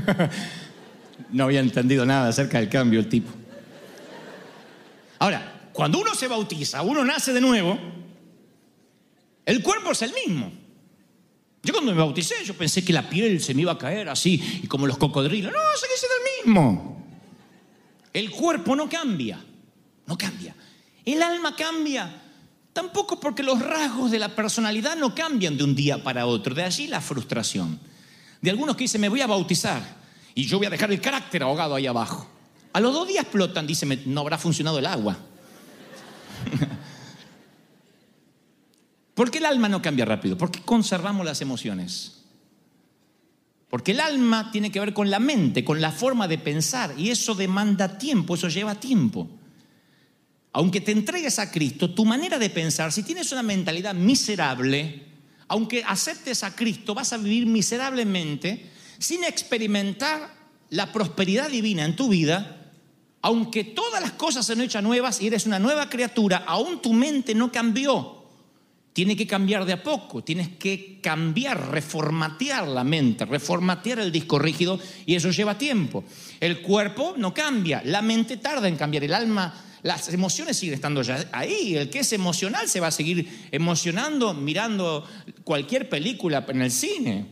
no 1.31 1.43
había 1.45 1.59
entendido 1.59 2.05
nada 2.05 2.29
acerca 2.29 2.59
del 2.59 2.69
cambio 2.69 2.99
el 2.99 3.09
tipo. 3.09 3.31
Ahora, 5.19 5.69
cuando 5.73 5.99
uno 5.99 6.15
se 6.15 6.27
bautiza, 6.27 6.81
uno 6.81 7.03
nace 7.03 7.33
de 7.33 7.41
nuevo, 7.41 7.77
el 9.45 9.63
cuerpo 9.63 9.91
es 9.91 10.01
el 10.01 10.13
mismo. 10.13 10.51
Yo 11.61 11.73
cuando 11.73 11.91
me 11.91 11.97
bauticé, 11.97 12.35
yo 12.45 12.53
pensé 12.53 12.83
que 12.85 12.93
la 12.93 13.09
piel 13.09 13.41
se 13.41 13.53
me 13.53 13.63
iba 13.63 13.73
a 13.73 13.77
caer 13.77 14.07
así, 14.09 14.61
y 14.63 14.67
como 14.67 14.87
los 14.87 14.97
cocodrilos. 14.97 15.51
No, 15.51 15.59
sigue 15.75 15.93
siendo 15.97 16.15
el 16.15 16.45
mismo. 16.45 17.05
El 18.13 18.31
cuerpo 18.31 18.75
no 18.75 18.89
cambia, 18.89 19.43
no 20.07 20.17
cambia. 20.17 20.55
El 21.03 21.21
alma 21.21 21.55
cambia. 21.55 22.23
Tampoco 22.71 23.19
porque 23.19 23.43
los 23.43 23.59
rasgos 23.59 24.11
de 24.11 24.19
la 24.19 24.35
personalidad 24.35 24.95
no 24.95 25.13
cambian 25.13 25.57
de 25.57 25.63
un 25.63 25.75
día 25.75 26.01
para 26.01 26.25
otro. 26.25 26.55
De 26.55 26.63
allí 26.63 26.87
la 26.87 27.01
frustración 27.01 27.79
de 28.41 28.49
algunos 28.49 28.75
que 28.75 28.85
dicen, 28.85 29.01
me 29.01 29.09
voy 29.09 29.21
a 29.21 29.27
bautizar 29.27 29.81
y 30.33 30.45
yo 30.45 30.57
voy 30.57 30.67
a 30.67 30.69
dejar 30.69 30.91
el 30.91 31.01
carácter 31.01 31.43
ahogado 31.43 31.75
ahí 31.75 31.87
abajo. 31.87 32.27
A 32.71 32.79
los 32.79 32.93
dos 32.93 33.07
días 33.07 33.23
explotan, 33.23 33.67
dicen, 33.67 34.01
no 34.05 34.21
habrá 34.21 34.37
funcionado 34.37 34.79
el 34.79 34.85
agua. 34.85 35.17
¿Por 39.13 39.31
qué 39.31 39.39
el 39.39 39.45
alma 39.45 39.67
no 39.67 39.81
cambia 39.81 40.05
rápido? 40.05 40.37
¿Por 40.37 40.51
qué 40.51 40.61
conservamos 40.61 41.25
las 41.25 41.41
emociones? 41.41 42.23
Porque 43.69 43.91
el 43.91 43.99
alma 43.99 44.49
tiene 44.51 44.71
que 44.71 44.79
ver 44.79 44.93
con 44.93 45.09
la 45.09 45.19
mente, 45.19 45.65
con 45.65 45.81
la 45.81 45.91
forma 45.91 46.27
de 46.27 46.37
pensar, 46.37 46.93
y 46.97 47.09
eso 47.09 47.35
demanda 47.35 47.97
tiempo, 47.97 48.35
eso 48.35 48.47
lleva 48.47 48.75
tiempo. 48.75 49.27
Aunque 50.53 50.81
te 50.81 50.91
entregues 50.91 51.37
a 51.37 51.51
Cristo, 51.51 51.93
tu 51.93 52.05
manera 52.05 52.39
de 52.39 52.49
pensar, 52.49 52.91
si 52.91 53.03
tienes 53.03 53.31
una 53.31 53.43
mentalidad 53.43 53.93
miserable, 53.93 55.08
aunque 55.49 55.83
aceptes 55.83 56.43
a 56.43 56.55
Cristo, 56.55 56.93
vas 56.93 57.11
a 57.11 57.17
vivir 57.17 57.45
miserablemente 57.47 58.69
sin 58.99 59.23
experimentar 59.23 60.33
la 60.69 60.91
prosperidad 60.91 61.49
divina 61.49 61.83
en 61.83 61.95
tu 61.95 62.07
vida. 62.07 62.71
Aunque 63.21 63.63
todas 63.63 64.01
las 64.01 64.11
cosas 64.11 64.45
se 64.45 64.53
han 64.53 64.61
hecho 64.61 64.81
nuevas 64.81 65.21
y 65.21 65.27
eres 65.27 65.45
una 65.47 65.59
nueva 65.59 65.89
criatura, 65.89 66.43
aún 66.47 66.81
tu 66.81 66.93
mente 66.93 67.33
no 67.35 67.51
cambió. 67.51 68.15
Tiene 68.93 69.15
que 69.15 69.27
cambiar 69.27 69.65
de 69.65 69.73
a 69.73 69.83
poco, 69.83 70.23
tienes 70.23 70.49
que 70.49 70.99
cambiar, 71.01 71.71
reformatear 71.71 72.67
la 72.67 72.83
mente, 72.83 73.25
reformatear 73.25 73.99
el 73.99 74.11
disco 74.11 74.39
rígido 74.39 74.79
y 75.05 75.15
eso 75.15 75.31
lleva 75.31 75.57
tiempo. 75.57 76.03
El 76.39 76.61
cuerpo 76.61 77.15
no 77.17 77.33
cambia, 77.33 77.81
la 77.85 78.01
mente 78.01 78.37
tarda 78.37 78.67
en 78.67 78.77
cambiar, 78.77 79.03
el 79.03 79.13
alma 79.13 79.53
las 79.81 80.09
emociones 80.13 80.57
siguen 80.57 80.75
estando 80.75 81.01
ya 81.01 81.29
ahí. 81.31 81.75
El 81.75 81.89
que 81.89 81.99
es 81.99 82.13
emocional 82.13 82.67
se 82.67 82.79
va 82.79 82.87
a 82.87 82.91
seguir 82.91 83.47
emocionando 83.51 84.33
mirando 84.33 85.07
cualquier 85.43 85.89
película 85.89 86.45
en 86.47 86.61
el 86.61 86.71
cine. 86.71 87.25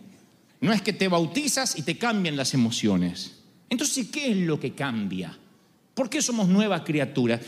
No 0.62 0.74
es 0.74 0.82
que 0.82 0.94
te 0.94 1.08
bautizas 1.08 1.78
y 1.78 1.84
te 1.84 1.98
cambian 1.98 2.36
las 2.36 2.54
emociones. 2.54 3.34
Entonces, 3.70 4.08
¿qué 4.08 4.32
es 4.32 4.38
lo 4.38 4.60
que 4.60 4.74
cambia? 4.74 5.38
¿Por 5.94 6.10
qué 6.10 6.22
somos 6.22 6.48
nuevas 6.48 6.82
criaturas? 6.82 7.42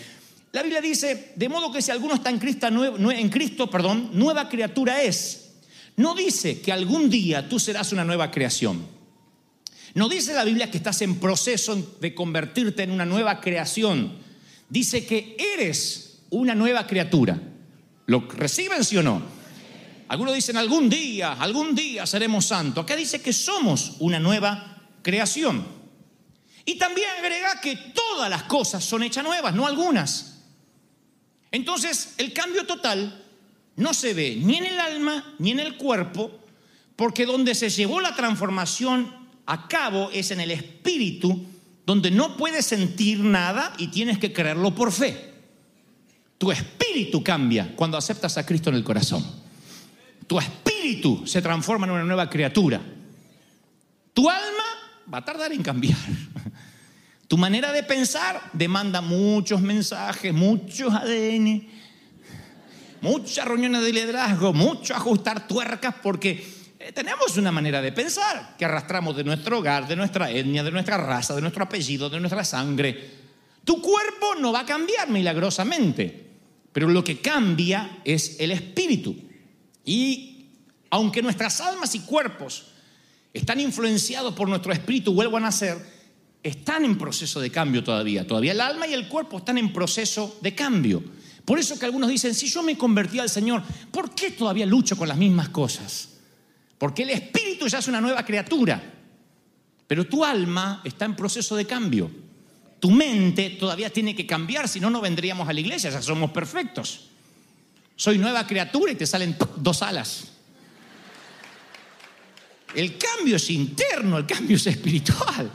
La 0.52 0.64
Biblia 0.64 0.82
dice, 0.82 1.34
de 1.36 1.50
modo 1.50 1.72
que 1.72 1.82
si 1.82 1.92
alguno 1.92 2.16
está 2.16 2.30
en 2.30 2.40
Cristo, 2.40 2.68
en 2.68 3.30
Cristo, 3.30 3.70
perdón, 3.70 4.10
nueva 4.14 4.50
criatura 4.50 5.02
es. 5.02 5.52
No 5.96 6.16
dice 6.16 6.60
que 6.62 6.72
algún 6.72 7.10
día 7.10 7.48
tú 7.48 7.60
serás 7.60 7.92
una 7.92 8.04
nueva 8.04 8.32
creación. 8.32 8.86
No 9.94 10.10
dice 10.10 10.34
la 10.34 10.44
Biblia 10.44 10.70
que 10.70 10.78
estás 10.78 11.02
en 11.02 11.20
proceso 11.20 11.96
de 12.00 12.14
convertirte 12.14 12.84
en 12.84 12.92
una 12.92 13.06
nueva 13.06 13.42
creación 13.42 14.29
dice 14.70 15.06
que 15.06 15.36
eres 15.38 16.22
una 16.30 16.56
nueva 16.56 16.86
criatura. 16.88 17.40
¿Lo 18.06 18.28
reciben 18.30 18.84
sí 18.84 18.98
o 18.98 19.04
no? 19.04 19.22
Algunos 20.08 20.34
dicen 20.34 20.58
algún 20.58 20.90
día, 20.90 21.34
algún 21.34 21.76
día 21.76 22.06
seremos 22.06 22.46
santos. 22.46 22.84
Acá 22.84 22.96
dice 22.96 23.22
que 23.22 23.34
somos 23.34 23.98
una 24.00 24.20
nueva 24.20 24.84
creación. 25.02 25.66
Y 26.66 26.78
también 26.78 27.10
agrega 27.20 27.62
que 27.62 27.76
todas 27.76 28.30
las 28.30 28.44
cosas 28.44 28.84
son 28.84 29.04
hechas 29.04 29.24
nuevas, 29.24 29.54
no 29.54 29.68
algunas. 29.68 30.44
Entonces, 31.52 32.16
el 32.18 32.34
cambio 32.34 32.66
total 32.66 33.24
no 33.76 33.94
se 33.94 34.14
ve 34.14 34.36
ni 34.36 34.58
en 34.58 34.66
el 34.66 34.80
alma 34.80 35.36
ni 35.40 35.52
en 35.52 35.60
el 35.60 35.78
cuerpo, 35.78 36.40
porque 36.96 37.26
donde 37.26 37.56
se 37.56 37.70
llevó 37.70 38.02
la 38.02 38.16
transformación 38.16 39.16
a 39.46 39.68
cabo 39.68 40.10
es 40.12 40.32
en 40.32 40.42
el 40.42 40.52
espíritu 40.52 41.46
donde 41.90 42.12
no 42.12 42.38
puedes 42.38 42.68
sentir 42.68 43.20
nada 43.20 43.74
y 43.80 43.88
tienes 43.88 44.20
que 44.20 44.32
creerlo 44.32 44.76
por 44.76 44.92
fe. 44.92 45.34
Tu 46.38 46.52
espíritu 46.52 47.24
cambia 47.24 47.76
cuando 47.76 47.98
aceptas 47.98 48.38
a 48.38 48.46
Cristo 48.46 48.70
en 48.70 48.76
el 48.76 48.84
corazón. 48.84 49.26
Tu 50.28 50.38
espíritu 50.38 51.26
se 51.26 51.42
transforma 51.42 51.88
en 51.88 51.94
una 51.94 52.04
nueva 52.04 52.30
criatura. 52.30 52.80
Tu 54.14 54.30
alma 54.30 54.64
va 55.12 55.18
a 55.18 55.26
tardar 55.26 55.52
en 55.52 55.64
cambiar. 55.64 55.98
Tu 57.28 57.40
manera 57.40 57.72
de 57.72 57.82
pensar 57.82 58.40
demanda 58.54 59.02
muchos 59.02 59.60
mensajes, 59.60 60.32
muchos 60.32 60.94
ADN, 60.94 61.68
muchas 63.02 63.48
reuniones 63.48 63.82
de 63.82 63.94
liderazgo, 63.94 64.54
mucho 64.54 64.96
ajustar 64.96 65.48
tuercas 65.48 65.96
porque 66.04 66.59
tenemos 66.92 67.38
una 67.38 67.52
manera 67.52 67.82
de 67.82 67.92
pensar 67.92 68.56
que 68.58 68.66
arrastramos 68.66 69.16
de 69.16 69.24
nuestro 69.24 69.60
hogar, 69.60 69.88
de 69.88 69.96
nuestra 69.96 70.32
etnia, 70.32 70.64
de 70.64 70.72
nuestra 70.72 70.98
raza, 70.98 71.36
de 71.36 71.42
nuestro 71.42 71.64
apellido, 71.64 72.10
de 72.10 72.20
nuestra 72.20 72.44
sangre. 72.44 73.20
Tu 73.64 73.82
cuerpo 73.82 74.36
no 74.40 74.52
va 74.52 74.62
a 74.62 74.66
cambiar 74.66 75.10
milagrosamente, 75.10 76.28
pero 76.72 76.88
lo 76.88 77.04
que 77.04 77.20
cambia 77.20 78.00
es 78.04 78.40
el 78.40 78.52
espíritu. 78.52 79.16
Y 79.86 80.48
aunque 80.90 81.22
nuestras 81.22 81.62
almas 81.62 81.94
y 81.96 82.00
cuerpos 82.00 82.68
están 83.34 83.60
influenciados 83.60 84.34
por 84.34 84.48
nuestro 84.50 84.72
espíritu, 84.72 85.14
vuelvan 85.14 85.46
a 85.46 85.52
ser, 85.52 85.78
están 86.42 86.86
en 86.86 86.98
proceso 86.98 87.40
de 87.40 87.52
cambio 87.52 87.84
todavía. 87.84 88.26
Todavía 88.26 88.54
el 88.54 88.62
alma 88.62 88.88
y 88.88 88.94
el 88.94 89.08
cuerpo 89.08 89.38
están 89.38 89.58
en 89.58 89.72
proceso 89.74 90.40
de 90.42 90.56
cambio. 90.56 91.04
Por 91.46 91.60
eso 91.60 91.78
que 91.78 91.86
algunos 91.86 92.10
dicen, 92.10 92.34
si 92.34 92.48
yo 92.48 92.64
me 92.64 92.78
convertí 92.78 93.20
al 93.20 93.30
Señor, 93.30 93.64
¿por 93.92 94.14
qué 94.16 94.32
todavía 94.32 94.66
lucho 94.66 94.98
con 94.98 95.08
las 95.08 95.18
mismas 95.18 95.50
cosas? 95.50 96.19
Porque 96.80 97.04
el 97.04 97.12
espíritu 97.12 97.68
ya 97.68 97.80
es 97.80 97.88
una 97.88 98.02
nueva 98.02 98.26
criatura, 98.26 98.82
pero 99.86 100.08
tu 100.08 100.24
alma 100.24 100.82
está 100.86 101.06
en 101.06 101.16
proceso 101.16 101.56
de 101.56 101.66
cambio. 101.68 102.10
Tu 102.80 102.90
mente 102.90 103.52
todavía 103.52 103.90
tiene 103.90 104.16
que 104.16 104.26
cambiar, 104.26 104.68
si 104.70 104.80
no, 104.80 104.90
no 104.90 105.02
vendríamos 105.02 105.48
a 105.48 105.54
la 105.54 105.60
iglesia, 105.60 105.90
ya 105.90 106.02
somos 106.02 106.32
perfectos. 106.32 107.10
Soy 107.98 108.18
nueva 108.18 108.48
criatura 108.48 108.94
y 108.94 108.96
te 108.96 109.06
salen 109.06 109.36
dos 109.58 109.82
alas. 109.84 110.30
El 112.74 112.98
cambio 112.98 113.36
es 113.36 113.50
interno, 113.50 114.18
el 114.18 114.26
cambio 114.26 114.56
es 114.56 114.66
espiritual. 114.68 115.52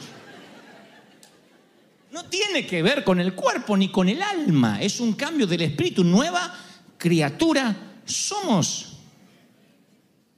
No 2.10 2.24
tiene 2.26 2.66
que 2.66 2.82
ver 2.82 3.02
con 3.02 3.18
el 3.18 3.34
cuerpo 3.34 3.76
ni 3.78 3.90
con 3.90 4.10
el 4.10 4.20
alma, 4.20 4.82
es 4.82 5.00
un 5.00 5.14
cambio 5.14 5.46
del 5.46 5.62
espíritu, 5.62 6.04
nueva 6.04 6.54
criatura 6.98 7.74
somos. 8.04 8.93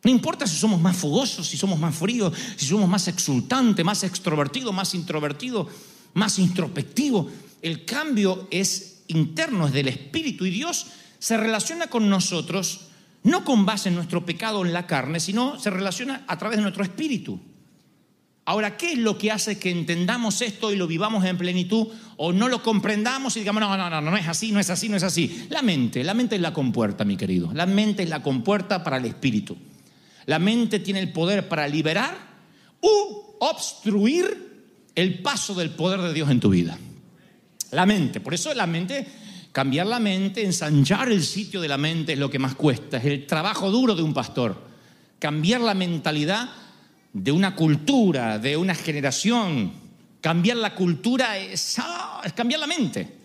No 0.07 0.13
importa 0.13 0.47
si 0.47 0.57
somos 0.57 0.81
más 0.81 0.97
fogosos, 0.97 1.49
si 1.49 1.57
somos 1.57 1.81
más 1.81 1.93
fríos, 1.93 2.33
si 2.55 2.65
somos 2.65 2.89
más 2.89 3.09
exultantes, 3.09 3.85
más 3.85 4.05
extrovertidos, 4.05 4.73
más 4.73 4.95
introvertidos, 4.95 5.67
más 6.15 6.39
introspectivos. 6.39 7.27
El 7.61 7.85
cambio 7.85 8.47
es 8.53 9.03
interno, 9.09 9.67
es 9.67 9.73
del 9.73 9.89
espíritu 9.89 10.47
y 10.47 10.51
Dios 10.51 10.87
se 11.19 11.37
relaciona 11.37 11.89
con 11.89 12.09
nosotros 12.09 12.83
no 13.25 13.45
con 13.45 13.67
base 13.67 13.89
en 13.89 13.97
nuestro 13.97 14.25
pecado 14.25 14.65
en 14.65 14.73
la 14.73 14.87
carne, 14.87 15.19
sino 15.19 15.59
se 15.59 15.71
relaciona 15.71 16.23
a 16.29 16.39
través 16.39 16.59
de 16.59 16.63
nuestro 16.63 16.85
espíritu. 16.85 17.41
Ahora, 18.45 18.77
¿qué 18.77 18.93
es 18.93 18.99
lo 18.99 19.19
que 19.19 19.33
hace 19.33 19.59
que 19.59 19.73
entendamos 19.73 20.41
esto 20.41 20.73
y 20.73 20.77
lo 20.77 20.87
vivamos 20.87 21.25
en 21.25 21.37
plenitud 21.37 21.89
o 22.17 22.33
no 22.33 22.47
lo 22.47 22.63
comprendamos 22.63 23.37
y 23.37 23.41
digamos, 23.41 23.61
no, 23.61 23.77
no, 23.77 23.91
no, 23.91 24.01
no 24.01 24.17
es 24.17 24.29
así, 24.29 24.53
no 24.53 24.61
es 24.61 24.71
así, 24.71 24.89
no 24.89 24.97
es 24.97 25.03
así? 25.03 25.49
La 25.51 25.63
mente, 25.63 26.05
la 26.05 26.15
mente 26.15 26.37
es 26.37 26.43
la 26.43 26.53
compuerta, 26.53 27.05
mi 27.05 27.17
querido. 27.17 27.53
La 27.53 27.67
mente 27.67 28.05
es 28.05 28.09
la 28.09 28.23
compuerta 28.23 28.85
para 28.85 28.99
el 28.99 29.07
espíritu. 29.07 29.57
La 30.27 30.39
mente 30.39 30.81
tiene 30.81 31.01
el 31.01 31.13
poder 31.13 31.49
para 31.49 31.67
liberar 31.69 32.17
u 32.81 33.37
obstruir 33.41 34.85
el 34.95 35.23
paso 35.23 35.55
del 35.55 35.71
poder 35.71 36.01
de 36.01 36.13
Dios 36.13 36.31
en 36.31 36.41
tu 36.41 36.51
vida. 36.51 36.79
La 37.73 37.87
mente, 37.87 38.21
por 38.21 38.35
eso 38.35 38.53
la 38.55 38.67
mente 38.67 39.07
Cambiar 39.57 39.87
la 39.87 40.01
mente, 40.01 40.45
ensanchar 40.45 41.11
el 41.11 41.25
sitio 41.25 41.63
de 41.63 41.69
la 41.69 41.79
mente 41.79 42.13
es 42.13 42.19
lo 42.19 42.29
que 42.29 42.39
más 42.39 42.55
cuesta, 42.57 42.99
es 42.99 43.07
el 43.07 43.27
trabajo 43.27 43.71
duro 43.71 43.95
de 43.95 44.03
un 44.03 44.13
pastor. 44.13 44.55
Cambiar 45.19 45.63
la 45.63 45.73
mentalidad 45.73 46.51
de 47.11 47.33
una 47.33 47.57
cultura, 47.57 48.39
de 48.39 48.55
una 48.59 48.75
generación. 48.75 49.73
Cambiar 50.21 50.59
la 50.59 50.75
cultura 50.75 51.39
es, 51.39 51.79
ah, 51.79 52.21
es 52.23 52.35
cambiar 52.35 52.61
la 52.61 52.67
mente. 52.67 53.16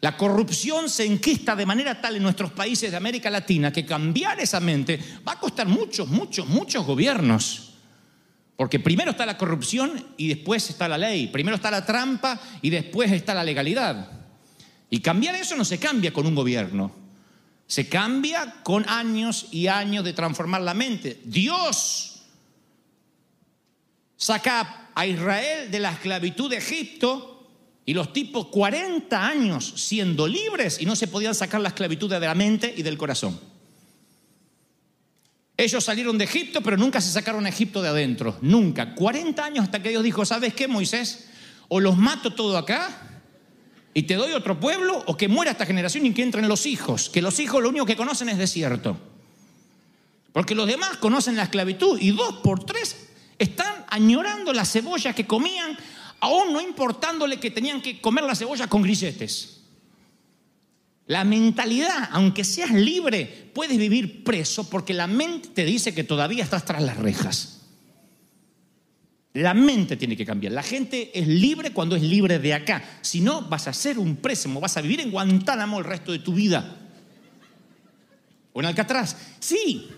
La 0.00 0.16
corrupción 0.16 0.90
se 0.90 1.06
enquista 1.06 1.56
de 1.56 1.64
manera 1.64 2.00
tal 2.00 2.16
en 2.16 2.22
nuestros 2.22 2.52
países 2.52 2.90
de 2.90 2.96
América 2.96 3.30
Latina 3.30 3.72
que 3.72 3.86
cambiar 3.86 4.38
esa 4.40 4.60
mente 4.60 5.00
va 5.26 5.32
a 5.32 5.40
costar 5.40 5.66
muchos, 5.66 6.08
muchos, 6.08 6.46
muchos 6.46 6.84
gobiernos. 6.84 7.72
Porque 8.56 8.78
primero 8.78 9.12
está 9.12 9.26
la 9.26 9.38
corrupción 9.38 10.04
y 10.16 10.28
después 10.28 10.68
está 10.70 10.88
la 10.88 10.98
ley. 10.98 11.28
Primero 11.28 11.56
está 11.56 11.70
la 11.70 11.84
trampa 11.84 12.40
y 12.62 12.70
después 12.70 13.10
está 13.10 13.34
la 13.34 13.42
legalidad. 13.42 14.10
Y 14.90 15.00
cambiar 15.00 15.34
eso 15.34 15.56
no 15.56 15.64
se 15.64 15.78
cambia 15.78 16.12
con 16.12 16.26
un 16.26 16.36
gobierno, 16.36 16.92
se 17.66 17.88
cambia 17.88 18.62
con 18.62 18.88
años 18.88 19.46
y 19.50 19.66
años 19.66 20.04
de 20.04 20.12
transformar 20.12 20.60
la 20.60 20.74
mente. 20.74 21.20
Dios 21.24 22.22
saca 24.16 24.90
a 24.94 25.06
Israel 25.06 25.70
de 25.70 25.80
la 25.80 25.90
esclavitud 25.90 26.48
de 26.48 26.58
Egipto 26.58 27.33
y 27.86 27.94
los 27.94 28.12
tipos 28.12 28.46
40 28.46 29.26
años 29.26 29.74
siendo 29.76 30.26
libres 30.26 30.80
y 30.80 30.86
no 30.86 30.96
se 30.96 31.08
podían 31.08 31.34
sacar 31.34 31.60
la 31.60 31.68
esclavitud 31.68 32.08
de 32.08 32.20
la 32.20 32.34
mente 32.34 32.72
y 32.76 32.82
del 32.82 32.96
corazón. 32.96 33.38
Ellos 35.56 35.84
salieron 35.84 36.18
de 36.18 36.24
Egipto, 36.24 36.62
pero 36.62 36.76
nunca 36.76 37.00
se 37.00 37.12
sacaron 37.12 37.46
a 37.46 37.48
Egipto 37.48 37.80
de 37.80 37.88
adentro, 37.88 38.38
nunca. 38.40 38.94
40 38.94 39.44
años 39.44 39.64
hasta 39.64 39.82
que 39.82 39.90
Dios 39.90 40.02
dijo, 40.02 40.24
¿sabes 40.24 40.54
qué, 40.54 40.66
Moisés? 40.66 41.28
O 41.68 41.78
los 41.78 41.96
mato 41.96 42.34
todo 42.34 42.58
acá, 42.58 43.14
y 43.94 44.02
te 44.02 44.14
doy 44.14 44.32
otro 44.32 44.58
pueblo 44.58 45.02
o 45.06 45.16
que 45.16 45.28
muera 45.28 45.52
esta 45.52 45.64
generación 45.64 46.04
y 46.04 46.12
que 46.12 46.22
entren 46.22 46.48
los 46.48 46.66
hijos, 46.66 47.08
que 47.08 47.22
los 47.22 47.38
hijos 47.38 47.62
lo 47.62 47.68
único 47.68 47.86
que 47.86 47.96
conocen 47.96 48.28
es 48.28 48.36
desierto. 48.36 48.98
Porque 50.32 50.56
los 50.56 50.66
demás 50.66 50.96
conocen 50.96 51.36
la 51.36 51.44
esclavitud 51.44 51.98
y 52.00 52.10
dos 52.10 52.40
por 52.42 52.64
tres 52.64 52.96
están 53.38 53.84
añorando 53.88 54.52
las 54.52 54.72
cebollas 54.72 55.14
que 55.14 55.26
comían, 55.26 55.78
aún 56.24 56.54
no 56.54 56.60
importándole 56.60 57.38
que 57.38 57.50
tenían 57.50 57.82
que 57.82 58.00
comer 58.00 58.24
las 58.24 58.38
cebollas 58.38 58.68
con 58.68 58.82
grilletes. 58.82 59.60
La 61.06 61.22
mentalidad, 61.22 62.08
aunque 62.12 62.44
seas 62.44 62.70
libre, 62.70 63.50
puedes 63.52 63.76
vivir 63.76 64.24
preso 64.24 64.70
porque 64.70 64.94
la 64.94 65.06
mente 65.06 65.50
te 65.50 65.66
dice 65.66 65.94
que 65.94 66.02
todavía 66.02 66.42
estás 66.42 66.64
tras 66.64 66.82
las 66.82 66.96
rejas. 66.96 67.60
La 69.34 69.52
mente 69.52 69.96
tiene 69.96 70.16
que 70.16 70.24
cambiar. 70.24 70.54
La 70.54 70.62
gente 70.62 71.10
es 71.12 71.28
libre 71.28 71.72
cuando 71.72 71.94
es 71.94 72.02
libre 72.02 72.38
de 72.38 72.54
acá. 72.54 72.82
Si 73.02 73.20
no, 73.20 73.42
vas 73.42 73.68
a 73.68 73.74
ser 73.74 73.98
un 73.98 74.16
préstamo, 74.16 74.60
vas 74.60 74.78
a 74.78 74.80
vivir 74.80 75.00
en 75.00 75.10
Guantánamo 75.10 75.78
el 75.78 75.84
resto 75.84 76.10
de 76.10 76.20
tu 76.20 76.32
vida. 76.32 76.78
O 78.54 78.60
en 78.60 78.66
Alcatraz. 78.66 79.16
Sí. 79.40 79.90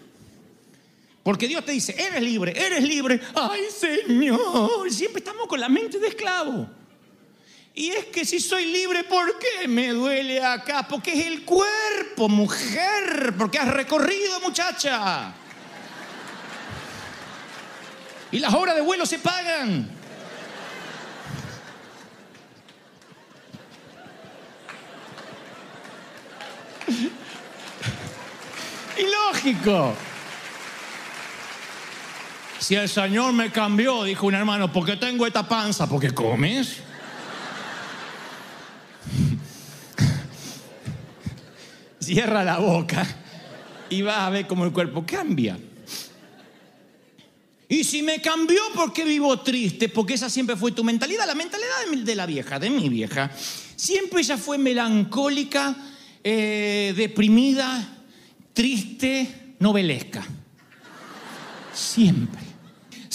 Porque 1.27 1.49
Dios 1.49 1.65
te 1.65 1.73
dice, 1.73 1.97
eres 1.99 2.23
libre, 2.23 2.55
eres 2.57 2.85
libre. 2.85 3.21
Ay, 3.35 3.63
Señor, 3.77 4.89
siempre 4.93 5.19
estamos 5.19 5.49
con 5.49 5.59
la 5.59 5.69
mente 5.69 5.99
de 5.99 6.07
esclavo. 6.07 6.71
Y 7.75 7.89
es 7.89 8.05
que 8.05 8.25
si 8.25 8.39
soy 8.39 8.67
libre, 8.67 9.03
¿por 9.03 9.37
qué 9.37 9.67
me 9.67 9.89
duele 9.89 10.41
acá? 10.41 10.87
Porque 10.89 11.15
es 11.15 11.27
el 11.27 11.45
cuerpo, 11.45 12.29
mujer, 12.29 13.35
porque 13.37 13.59
has 13.59 13.67
recorrido, 13.67 14.39
muchacha. 14.39 15.35
Y 18.31 18.39
las 18.39 18.55
horas 18.55 18.77
de 18.77 18.83
vuelo 18.83 19.05
se 19.05 19.19
pagan. 19.19 19.91
Ilógico. 28.97 30.06
Si 32.67 32.75
el 32.75 32.89
Señor 32.89 33.33
me 33.33 33.53
cambió, 33.53 34.03
dijo 34.03 34.27
un 34.27 34.35
hermano, 34.35 34.73
¿por 34.73 34.85
qué 34.85 34.97
tengo 34.97 35.25
esta 35.25 35.49
panza? 35.49 35.89
Porque 35.89 36.11
comes. 36.11 36.79
Cierra 42.01 42.43
la 42.43 42.59
boca 42.59 43.07
y 43.89 44.03
vas 44.03 44.19
a 44.19 44.31
ver 44.31 44.49
cómo 44.49 44.65
el 44.65 44.73
cuerpo 44.73 45.05
cambia. 45.07 45.57
Y 47.69 47.85
si 47.85 48.03
me 48.03 48.21
cambió, 48.21 48.61
¿por 48.75 48.93
qué 48.93 49.05
vivo 49.05 49.39
triste? 49.43 49.89
Porque 49.89 50.15
esa 50.15 50.29
siempre 50.29 50.57
fue 50.57 50.73
tu 50.73 50.83
mentalidad, 50.83 51.25
la 51.25 51.37
mentalidad 51.37 51.69
de 51.97 52.15
la 52.17 52.27
vieja, 52.27 52.59
de 52.59 52.69
mi 52.69 52.89
vieja. 52.89 53.31
Siempre 53.77 54.23
ella 54.23 54.37
fue 54.37 54.59
melancólica, 54.59 55.77
eh, 56.25 56.93
deprimida, 56.97 57.97
triste, 58.53 59.55
novelesca. 59.61 60.27
Siempre. 61.73 62.46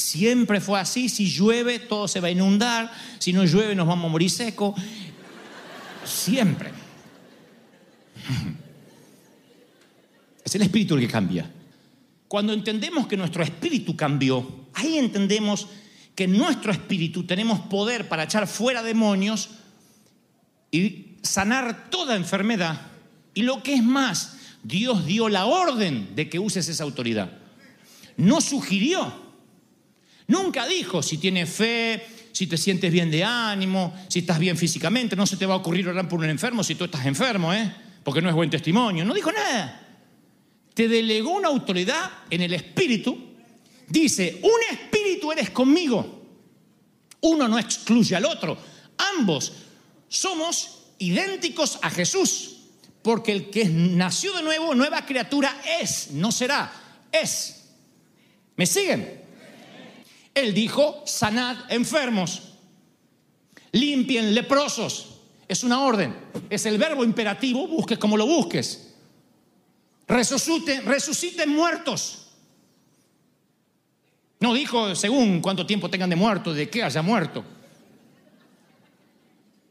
Siempre 0.02 0.60
fue 0.60 0.80
así. 0.80 1.08
Si 1.10 1.30
llueve, 1.30 1.78
todo 1.80 2.08
se 2.08 2.20
va 2.20 2.28
a 2.28 2.32
inundar. 2.32 2.92
Si 3.20 3.32
no 3.32 3.46
llueve, 3.46 3.76
nos 3.76 3.88
vamos 3.88 4.06
a 4.06 4.10
morir 4.10 4.30
seco. 4.30 4.76
Siempre. 6.04 6.72
Es 10.44 10.56
el 10.56 10.64
espíritu 10.64 10.96
el 10.96 11.02
que 11.02 11.08
cambia. 11.08 11.50
Cuando 12.28 12.52
entendemos 12.52 13.08
que 13.08 13.16
nuestro 13.16 13.42
espíritu 13.42 13.96
cambió, 13.96 14.66
ahí 14.74 14.98
entendemos 14.98 15.68
que 16.14 16.26
en 16.26 16.38
nuestro 16.38 16.74
espíritu 16.74 17.24
tenemos 17.24 17.60
poder 17.62 18.10
para 18.10 18.24
echar 18.24 18.48
fuera 18.48 18.84
demonios 18.84 19.52
y 20.72 21.16
sanar 21.22 21.90
toda 21.90 22.18
enfermedad. 22.18 22.82
Y 23.34 23.44
lo 23.44 23.64
que 23.64 23.76
es 23.76 23.84
más, 23.84 24.36
Dios 24.64 25.06
dio 25.06 25.30
la 25.30 25.46
orden 25.46 26.16
de 26.16 26.28
que 26.28 26.40
uses 26.40 26.68
esa 26.68 26.84
autoridad. 26.84 27.32
No 28.18 28.42
sugirió. 28.42 29.21
Nunca 30.32 30.66
dijo 30.66 31.04
si 31.04 31.18
tienes 31.18 31.50
fe, 31.50 32.06
si 32.32 32.48
te 32.48 32.58
sientes 32.58 32.92
bien 32.92 33.12
de 33.12 33.24
ánimo, 33.24 33.94
si 34.08 34.20
estás 34.20 34.40
bien 34.40 34.58
físicamente. 34.58 35.16
No 35.16 35.28
se 35.28 35.38
te 35.38 35.46
va 35.46 35.56
a 35.56 35.58
ocurrir 35.58 35.88
orar 35.88 36.08
por 36.08 36.20
un 36.20 36.30
enfermo 36.30 36.64
si 36.64 36.76
tú 36.76 36.86
estás 36.86 37.06
enfermo, 37.06 37.54
¿eh? 37.54 37.72
Porque 38.04 38.22
no 38.22 38.30
es 38.30 38.36
buen 38.36 38.50
testimonio. 38.50 39.06
No 39.06 39.14
dijo 39.14 39.32
nada 39.32 39.82
te 40.74 40.88
delegó 40.88 41.32
una 41.32 41.50
autoridad 41.50 42.10
en 42.30 42.42
el 42.42 42.54
espíritu, 42.54 43.18
dice, 43.88 44.40
un 44.42 44.76
espíritu 44.76 45.32
eres 45.32 45.50
conmigo. 45.50 46.22
Uno 47.22 47.48
no 47.48 47.60
excluye 47.60 48.16
al 48.16 48.26
otro. 48.26 48.58
Ambos 48.98 49.54
somos 50.08 50.86
idénticos 50.98 51.80
a 51.82 51.90
Jesús, 51.90 52.58
porque 53.02 53.32
el 53.32 53.50
que 53.50 53.66
nació 53.66 54.34
de 54.34 54.44
nuevo, 54.44 54.74
nueva 54.74 55.06
criatura 55.06 55.62
es, 55.80 56.12
no 56.12 56.32
será, 56.32 56.72
es. 57.12 57.66
¿Me 58.56 58.66
siguen? 58.66 59.21
Él 60.34 60.54
dijo, 60.54 61.04
sanad 61.06 61.58
enfermos, 61.70 62.42
limpien 63.72 64.34
leprosos. 64.34 65.08
Es 65.48 65.64
una 65.64 65.82
orden, 65.82 66.16
es 66.50 66.66
el 66.66 66.78
verbo 66.78 67.04
imperativo, 67.04 67.68
busques 67.68 67.98
como 67.98 68.16
lo 68.16 68.26
busques. 68.26 68.94
Resuciten, 70.08 70.86
resuciten 70.86 71.50
muertos. 71.50 72.28
No 74.40 74.54
dijo 74.54 74.96
según 74.96 75.42
cuánto 75.42 75.66
tiempo 75.66 75.90
tengan 75.90 76.10
de 76.10 76.16
muerto, 76.16 76.54
de 76.54 76.70
qué 76.70 76.84
haya 76.84 77.02
muerto. 77.02 77.44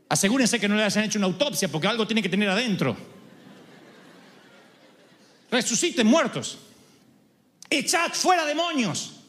Asegúrense 0.09 0.61
que 0.61 0.69
no 0.69 0.77
le 0.77 0.85
hayan 0.85 1.05
hecho 1.05 1.19
una 1.19 1.27
autopsia 1.27 1.69
porque 1.69 1.87
algo 1.87 2.07
tiene 2.07 2.23
que 2.23 2.29
tener 2.29 2.49
adentro. 2.49 2.97
Resuciten 5.51 6.07
muertos. 6.07 6.59
Echad 7.69 8.13
fuera 8.13 8.45
demonios. 8.45 9.20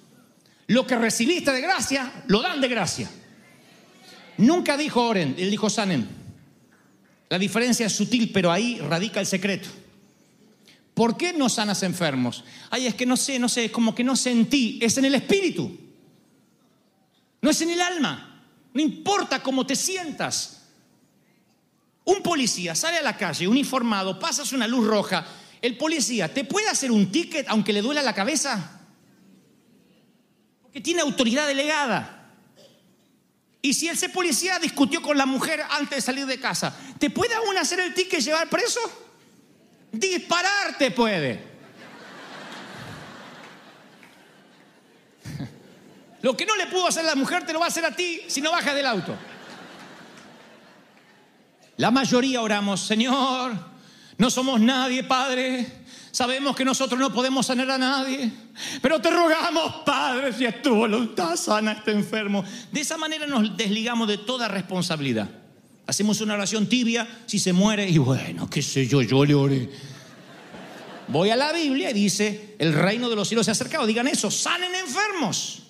Lo 0.72 0.88
que 0.88 0.96
recibiste 0.96 1.52
de 1.52 1.60
gracia, 1.60 2.24
lo 2.28 2.42
dan 2.42 2.62
de 2.62 2.70
gracia. 2.70 3.12
Nunca 4.38 4.78
dijo 4.78 5.06
oren, 5.06 5.36
él 5.38 5.52
dijo 5.52 5.70
sanen. 5.70 6.08
La 7.28 7.38
diferencia 7.38 7.88
es 7.88 7.92
sutil, 7.92 8.32
pero 8.32 8.50
ahí 8.50 8.80
radica 8.80 9.20
el 9.20 9.26
secreto. 9.26 9.68
¿Por 10.94 11.18
qué 11.18 11.34
no 11.34 11.50
sanas 11.50 11.84
enfermos? 11.84 12.46
Ay, 12.70 12.88
es 12.88 12.96
que 12.96 13.06
no 13.06 13.18
sé, 13.18 13.38
no 13.38 13.50
sé, 13.50 13.66
es 13.66 13.72
como 13.72 13.94
que 13.94 14.06
no 14.06 14.16
sentí, 14.16 14.80
es 14.82 14.98
en 14.98 15.04
el 15.04 15.16
espíritu. 15.16 15.78
No 17.42 17.50
es 17.50 17.62
en 17.62 17.72
el 17.72 17.82
alma. 17.82 18.42
No 18.74 18.82
importa 18.82 19.44
cómo 19.44 19.66
te 19.66 19.76
sientas. 19.76 20.68
Un 22.06 22.24
policía 22.24 22.76
sale 22.76 22.96
a 22.96 23.02
la 23.02 23.18
calle 23.18 23.46
uniformado, 23.46 24.18
pasas 24.18 24.54
una 24.54 24.70
luz 24.70 24.88
roja, 24.88 25.28
el 25.62 25.76
policía 25.76 26.34
te 26.34 26.46
puede 26.46 26.70
hacer 26.70 26.94
un 26.94 27.12
ticket 27.12 27.50
aunque 27.50 27.74
le 27.74 27.82
duela 27.82 28.02
la 28.02 28.16
cabeza. 28.16 28.81
Porque 30.72 30.80
tiene 30.80 31.02
autoridad 31.02 31.48
delegada. 31.48 32.30
Y 33.62 33.74
si 33.74 33.90
ese 33.90 34.08
policía 34.08 34.58
discutió 34.58 35.02
con 35.02 35.18
la 35.18 35.26
mujer 35.26 35.62
antes 35.70 35.98
de 35.98 36.02
salir 36.02 36.26
de 36.26 36.40
casa, 36.40 36.74
¿te 36.98 37.10
puede 37.10 37.36
aún 37.36 37.58
hacer 37.58 37.82
el 37.82 37.94
ticket 37.94 38.22
y 38.22 38.24
llevar 38.24 38.48
preso? 38.50 38.80
Dispararte 39.92 40.92
puede. 40.92 41.44
Lo 46.22 46.38
que 46.38 46.46
no 46.46 46.56
le 46.56 46.68
pudo 46.68 46.88
hacer 46.88 47.04
a 47.04 47.08
la 47.10 47.16
mujer 47.16 47.46
te 47.46 47.52
lo 47.52 47.60
va 47.60 47.66
a 47.66 47.68
hacer 47.68 47.84
a 47.84 47.94
ti 47.94 48.22
si 48.28 48.40
no 48.40 48.52
bajas 48.52 48.74
del 48.74 48.86
auto. 48.86 49.18
La 51.76 51.92
mayoría 51.92 52.42
oramos, 52.42 52.80
Señor, 52.80 53.52
no 54.18 54.30
somos 54.30 54.62
nadie, 54.62 55.04
Padre. 55.04 55.81
Sabemos 56.12 56.56
que 56.56 56.66
nosotros 56.66 57.00
no 57.00 57.14
podemos 57.14 57.46
sanar 57.46 57.72
a 57.72 57.78
nadie, 57.78 58.30
pero 58.82 59.00
te 59.00 59.10
rogamos, 59.10 59.76
Padre, 59.86 60.34
si 60.34 60.46
es 60.46 60.62
tu 60.62 60.76
voluntad, 60.76 61.38
sana 61.38 61.72
a 61.72 61.74
este 61.76 61.92
enfermo. 61.92 62.44
De 62.72 62.82
esa 62.82 62.98
manera 62.98 63.26
nos 63.26 63.56
desligamos 63.56 64.08
de 64.10 64.18
toda 64.18 64.50
responsabilidad. 64.50 65.30
Hacemos 65.88 66.20
una 66.22 66.34
oración 66.34 66.68
tibia, 66.68 67.08
si 67.26 67.40
se 67.40 67.54
muere, 67.54 67.90
y 67.90 67.98
bueno, 67.98 68.50
qué 68.50 68.62
sé 68.62 68.88
yo, 68.88 69.02
yo 69.02 69.24
le 69.24 69.34
oré. 69.34 69.70
Voy 71.08 71.30
a 71.30 71.36
la 71.36 71.52
Biblia 71.54 71.92
y 71.92 71.94
dice, 71.94 72.56
el 72.60 72.74
reino 72.74 73.10
de 73.10 73.16
los 73.16 73.28
cielos 73.28 73.46
se 73.46 73.52
ha 73.52 73.54
acercado. 73.54 73.86
Digan 73.86 74.08
eso, 74.08 74.30
sanen 74.30 74.74
enfermos. 74.76 75.64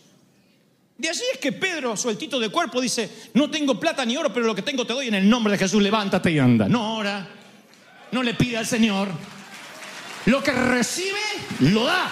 De 0.98 1.10
allí 1.10 1.24
es 1.34 1.40
que 1.40 1.52
Pedro, 1.52 1.98
sueltito 1.98 2.40
de 2.40 2.50
cuerpo, 2.50 2.80
dice, 2.80 3.10
no 3.34 3.50
tengo 3.50 3.80
plata 3.80 4.06
ni 4.06 4.18
oro, 4.18 4.32
pero 4.32 4.46
lo 4.46 4.54
que 4.54 4.62
tengo 4.62 4.86
te 4.86 4.94
doy 4.94 5.08
en 5.08 5.16
el 5.16 5.28
nombre 5.28 5.54
de 5.54 5.58
Jesús, 5.58 5.82
levántate 5.82 6.32
y 6.32 6.38
anda. 6.38 6.68
No 6.68 6.98
ora, 6.98 7.28
no 8.12 8.22
le 8.22 8.36
pide 8.36 8.58
al 8.58 8.68
Señor. 8.68 9.10
Lo 10.26 10.44
que 10.44 10.52
recibe, 10.52 11.20
lo 11.60 11.86
da 11.86 12.12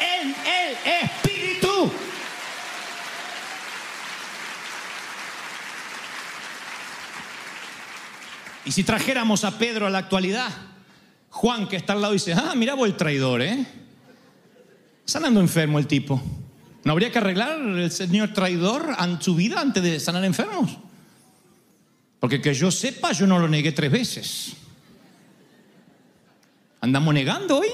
en 0.00 0.28
el 0.28 0.76
Espíritu. 1.04 1.90
Y 8.64 8.72
si 8.72 8.84
trajéramos 8.84 9.44
a 9.44 9.58
Pedro 9.58 9.86
a 9.86 9.90
la 9.90 9.98
actualidad, 9.98 10.50
Juan 11.30 11.66
que 11.66 11.76
está 11.76 11.94
al 11.94 12.02
lado 12.02 12.12
dice, 12.12 12.34
ah, 12.34 12.52
mira 12.54 12.74
vos 12.74 12.86
el 12.86 12.96
traidor, 12.96 13.40
¿eh? 13.40 13.66
Sanando 15.04 15.40
enfermo 15.40 15.78
el 15.78 15.86
tipo. 15.86 16.22
¿No 16.84 16.92
habría 16.92 17.10
que 17.10 17.18
arreglar 17.18 17.58
el 17.60 17.90
señor 17.90 18.32
traidor 18.32 18.94
en 18.98 19.20
su 19.20 19.34
vida 19.34 19.60
antes 19.60 19.82
de 19.82 19.98
sanar 19.98 20.24
enfermos? 20.24 20.76
Porque 22.20 22.40
que 22.40 22.54
yo 22.54 22.70
sepa, 22.70 23.12
yo 23.12 23.26
no 23.26 23.38
lo 23.38 23.48
negué 23.48 23.72
tres 23.72 23.90
veces. 23.90 24.52
¿Andamos 26.82 27.14
negando 27.14 27.58
hoy? 27.58 27.68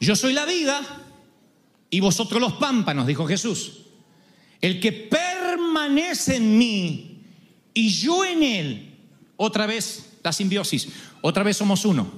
Yo 0.00 0.16
soy 0.16 0.32
la 0.32 0.46
vida 0.46 0.80
y 1.90 2.00
vosotros 2.00 2.40
los 2.40 2.54
pámpanos, 2.54 3.06
dijo 3.06 3.26
Jesús. 3.26 3.82
El 4.62 4.80
que 4.80 4.90
permanece 4.90 6.36
en 6.36 6.56
mí 6.56 7.20
y 7.74 7.90
yo 7.90 8.24
en 8.24 8.42
él, 8.42 8.96
otra 9.36 9.66
vez 9.66 10.14
la 10.22 10.32
simbiosis, 10.32 10.88
otra 11.20 11.42
vez 11.42 11.58
somos 11.58 11.84
uno. 11.84 12.10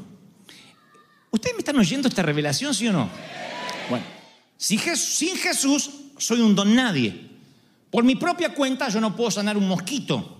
¿Ustedes 1.32 1.56
me 1.56 1.60
están 1.60 1.78
oyendo 1.78 2.06
esta 2.06 2.22
revelación, 2.22 2.72
sí 2.72 2.86
o 2.86 2.92
no? 2.92 3.10
Bueno, 3.90 4.04
sin 4.56 4.78
Jesús 4.78 5.90
soy 6.16 6.40
un 6.42 6.54
don 6.54 6.76
nadie. 6.76 7.28
Por 7.90 8.04
mi 8.04 8.14
propia 8.14 8.54
cuenta 8.54 8.88
yo 8.88 9.00
no 9.00 9.16
puedo 9.16 9.32
sanar 9.32 9.56
un 9.56 9.66
mosquito. 9.66 10.36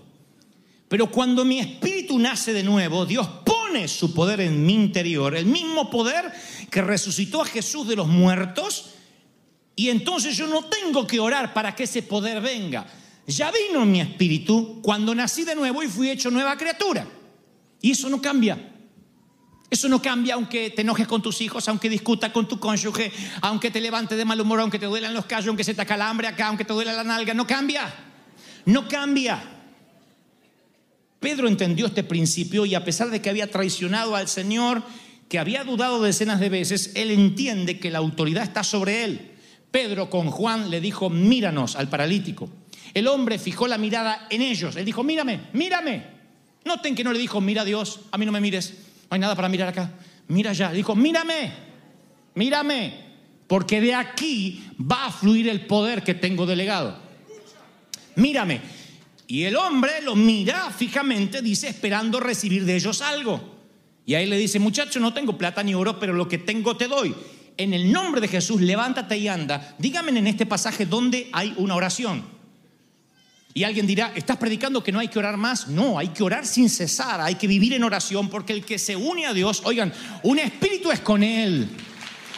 Pero 0.89 1.09
cuando 1.11 1.45
mi 1.45 1.59
espíritu 1.59 2.19
nace 2.19 2.51
de 2.51 2.63
nuevo, 2.63 3.05
Dios 3.05 3.27
pone 3.45 3.87
su 3.87 4.13
poder 4.13 4.41
en 4.41 4.65
mi 4.65 4.73
interior, 4.73 5.35
el 5.35 5.45
mismo 5.45 5.89
poder 5.89 6.33
que 6.69 6.81
resucitó 6.81 7.43
a 7.43 7.45
Jesús 7.45 7.87
de 7.87 7.95
los 7.95 8.07
muertos, 8.07 8.89
y 9.75 9.89
entonces 9.89 10.35
yo 10.35 10.47
no 10.47 10.65
tengo 10.65 11.07
que 11.07 11.19
orar 11.19 11.53
para 11.53 11.73
que 11.73 11.83
ese 11.83 12.01
poder 12.01 12.41
venga. 12.41 12.85
Ya 13.27 13.51
vino 13.51 13.85
mi 13.85 14.01
espíritu 14.01 14.81
cuando 14.81 15.13
nací 15.13 15.45
de 15.45 15.55
nuevo 15.55 15.83
y 15.83 15.87
fui 15.87 16.09
hecho 16.09 16.31
nueva 16.31 16.57
criatura. 16.57 17.07
Y 17.79 17.91
eso 17.91 18.09
no 18.09 18.19
cambia. 18.19 18.57
Eso 19.69 19.87
no 19.87 20.01
cambia 20.01 20.33
aunque 20.33 20.71
te 20.71 20.81
enojes 20.81 21.07
con 21.07 21.21
tus 21.21 21.39
hijos, 21.41 21.67
aunque 21.69 21.87
discutas 21.87 22.31
con 22.31 22.47
tu 22.47 22.59
cónyuge, 22.59 23.11
aunque 23.41 23.69
te 23.69 23.79
levantes 23.79 24.17
de 24.17 24.25
mal 24.25 24.41
humor, 24.41 24.59
aunque 24.59 24.79
te 24.79 24.87
duelan 24.87 25.13
los 25.13 25.25
callos, 25.25 25.47
aunque 25.49 25.63
se 25.63 25.75
te 25.75 25.81
acalambre 25.81 26.27
acá, 26.27 26.47
aunque 26.47 26.65
te 26.65 26.73
duela 26.73 26.91
la 26.91 27.03
nalga. 27.03 27.35
No 27.35 27.45
cambia. 27.45 27.93
No 28.65 28.87
cambia. 28.87 29.58
Pedro 31.19 31.47
entendió 31.47 31.85
este 31.85 32.03
principio 32.03 32.65
y 32.65 32.75
a 32.75 32.83
pesar 32.83 33.09
de 33.09 33.21
que 33.21 33.29
había 33.29 33.51
traicionado 33.51 34.15
al 34.15 34.27
Señor, 34.27 34.83
que 35.27 35.39
había 35.39 35.63
dudado 35.63 36.01
decenas 36.01 36.39
de 36.39 36.49
veces, 36.49 36.91
él 36.95 37.11
entiende 37.11 37.79
que 37.79 37.91
la 37.91 37.99
autoridad 37.99 38.43
está 38.43 38.63
sobre 38.63 39.03
él. 39.03 39.31
Pedro 39.71 40.09
con 40.09 40.31
Juan 40.31 40.69
le 40.69 40.81
dijo, 40.81 41.09
míranos 41.09 41.75
al 41.75 41.89
paralítico. 41.89 42.49
El 42.93 43.07
hombre 43.07 43.37
fijó 43.37 43.67
la 43.67 43.77
mirada 43.77 44.27
en 44.29 44.41
ellos. 44.41 44.75
Él 44.75 44.85
dijo, 44.85 45.03
mírame, 45.03 45.41
mírame. 45.53 46.03
Noten 46.65 46.95
que 46.95 47.03
no 47.03 47.13
le 47.13 47.19
dijo, 47.19 47.41
mira 47.41 47.63
Dios, 47.63 47.99
a 48.11 48.17
mí 48.17 48.25
no 48.25 48.31
me 48.31 48.41
mires 48.41 48.73
no 49.09 49.15
hay 49.15 49.19
nada 49.19 49.35
para 49.35 49.49
mirar 49.49 49.69
acá. 49.69 49.91
Mira 50.27 50.51
allá. 50.51 50.71
Dijo, 50.71 50.95
mírame, 50.95 51.51
mírame, 52.35 52.93
porque 53.47 53.81
de 53.81 53.95
aquí 53.95 54.63
va 54.79 55.07
a 55.07 55.11
fluir 55.11 55.49
el 55.49 55.65
poder 55.65 56.03
que 56.03 56.13
tengo 56.13 56.45
delegado. 56.45 56.95
Mírame. 58.15 58.61
Y 59.31 59.43
el 59.43 59.57
hombre 59.57 60.01
lo 60.01 60.15
mira 60.15 60.71
fijamente, 60.71 61.43
dice, 61.43 61.67
esperando 61.67 62.19
recibir 62.19 62.65
de 62.65 62.75
ellos 62.75 62.99
algo. 63.03 63.59
Y 64.03 64.15
ahí 64.15 64.25
le 64.25 64.35
dice, 64.39 64.57
muchacho, 64.57 64.99
no 64.99 65.13
tengo 65.13 65.37
plata 65.37 65.61
ni 65.61 65.75
oro, 65.75 65.99
pero 65.99 66.13
lo 66.13 66.27
que 66.27 66.39
tengo 66.39 66.75
te 66.75 66.87
doy. 66.87 67.13
En 67.55 67.75
el 67.75 67.91
nombre 67.91 68.21
de 68.21 68.27
Jesús, 68.27 68.59
levántate 68.59 69.19
y 69.19 69.27
anda. 69.27 69.75
Dígame 69.77 70.17
en 70.17 70.25
este 70.25 70.47
pasaje 70.47 70.87
dónde 70.87 71.29
hay 71.31 71.53
una 71.57 71.75
oración. 71.75 72.23
Y 73.53 73.65
alguien 73.65 73.85
dirá, 73.85 74.11
¿estás 74.15 74.37
predicando 74.37 74.83
que 74.83 74.91
no 74.91 74.97
hay 74.97 75.09
que 75.09 75.19
orar 75.19 75.37
más? 75.37 75.67
No, 75.67 75.99
hay 75.99 76.07
que 76.07 76.23
orar 76.23 76.47
sin 76.47 76.67
cesar, 76.67 77.21
hay 77.21 77.35
que 77.35 77.45
vivir 77.45 77.73
en 77.73 77.83
oración, 77.83 78.29
porque 78.29 78.53
el 78.53 78.65
que 78.65 78.79
se 78.79 78.95
une 78.95 79.27
a 79.27 79.33
Dios, 79.33 79.61
oigan, 79.63 79.93
un 80.23 80.39
espíritu 80.39 80.89
es 80.89 81.01
con 81.01 81.21
Él. 81.21 81.69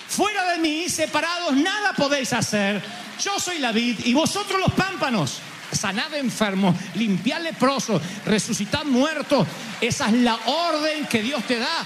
Fuera 0.10 0.52
de 0.52 0.60
mí, 0.60 0.90
separados, 0.90 1.56
nada 1.56 1.94
podéis 1.94 2.34
hacer. 2.34 2.84
Yo 3.24 3.40
soy 3.40 3.60
la 3.60 3.72
vid 3.72 3.96
y 4.04 4.14
vosotros 4.14 4.60
los 4.60 4.74
pámpanos. 4.74 5.40
Sanad 5.72 6.14
enfermos, 6.16 6.76
limpiad 6.96 7.42
leprosos, 7.42 8.02
resucitad 8.26 8.84
muertos. 8.84 9.48
Esa 9.80 10.08
es 10.08 10.14
la 10.14 10.36
orden 10.46 11.06
que 11.08 11.22
Dios 11.22 11.44
te 11.46 11.60
da 11.60 11.86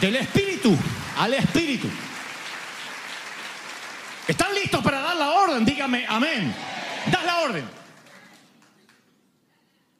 del 0.00 0.16
espíritu 0.16 0.76
al 1.18 1.34
espíritu. 1.34 1.88
¿Están 4.26 4.54
listos 4.54 4.82
para 4.82 5.00
dar 5.00 5.16
la 5.16 5.30
orden? 5.30 5.64
Dígame 5.64 6.04
amén. 6.06 6.54
Das 7.10 7.24
la 7.24 7.38
orden. 7.40 7.64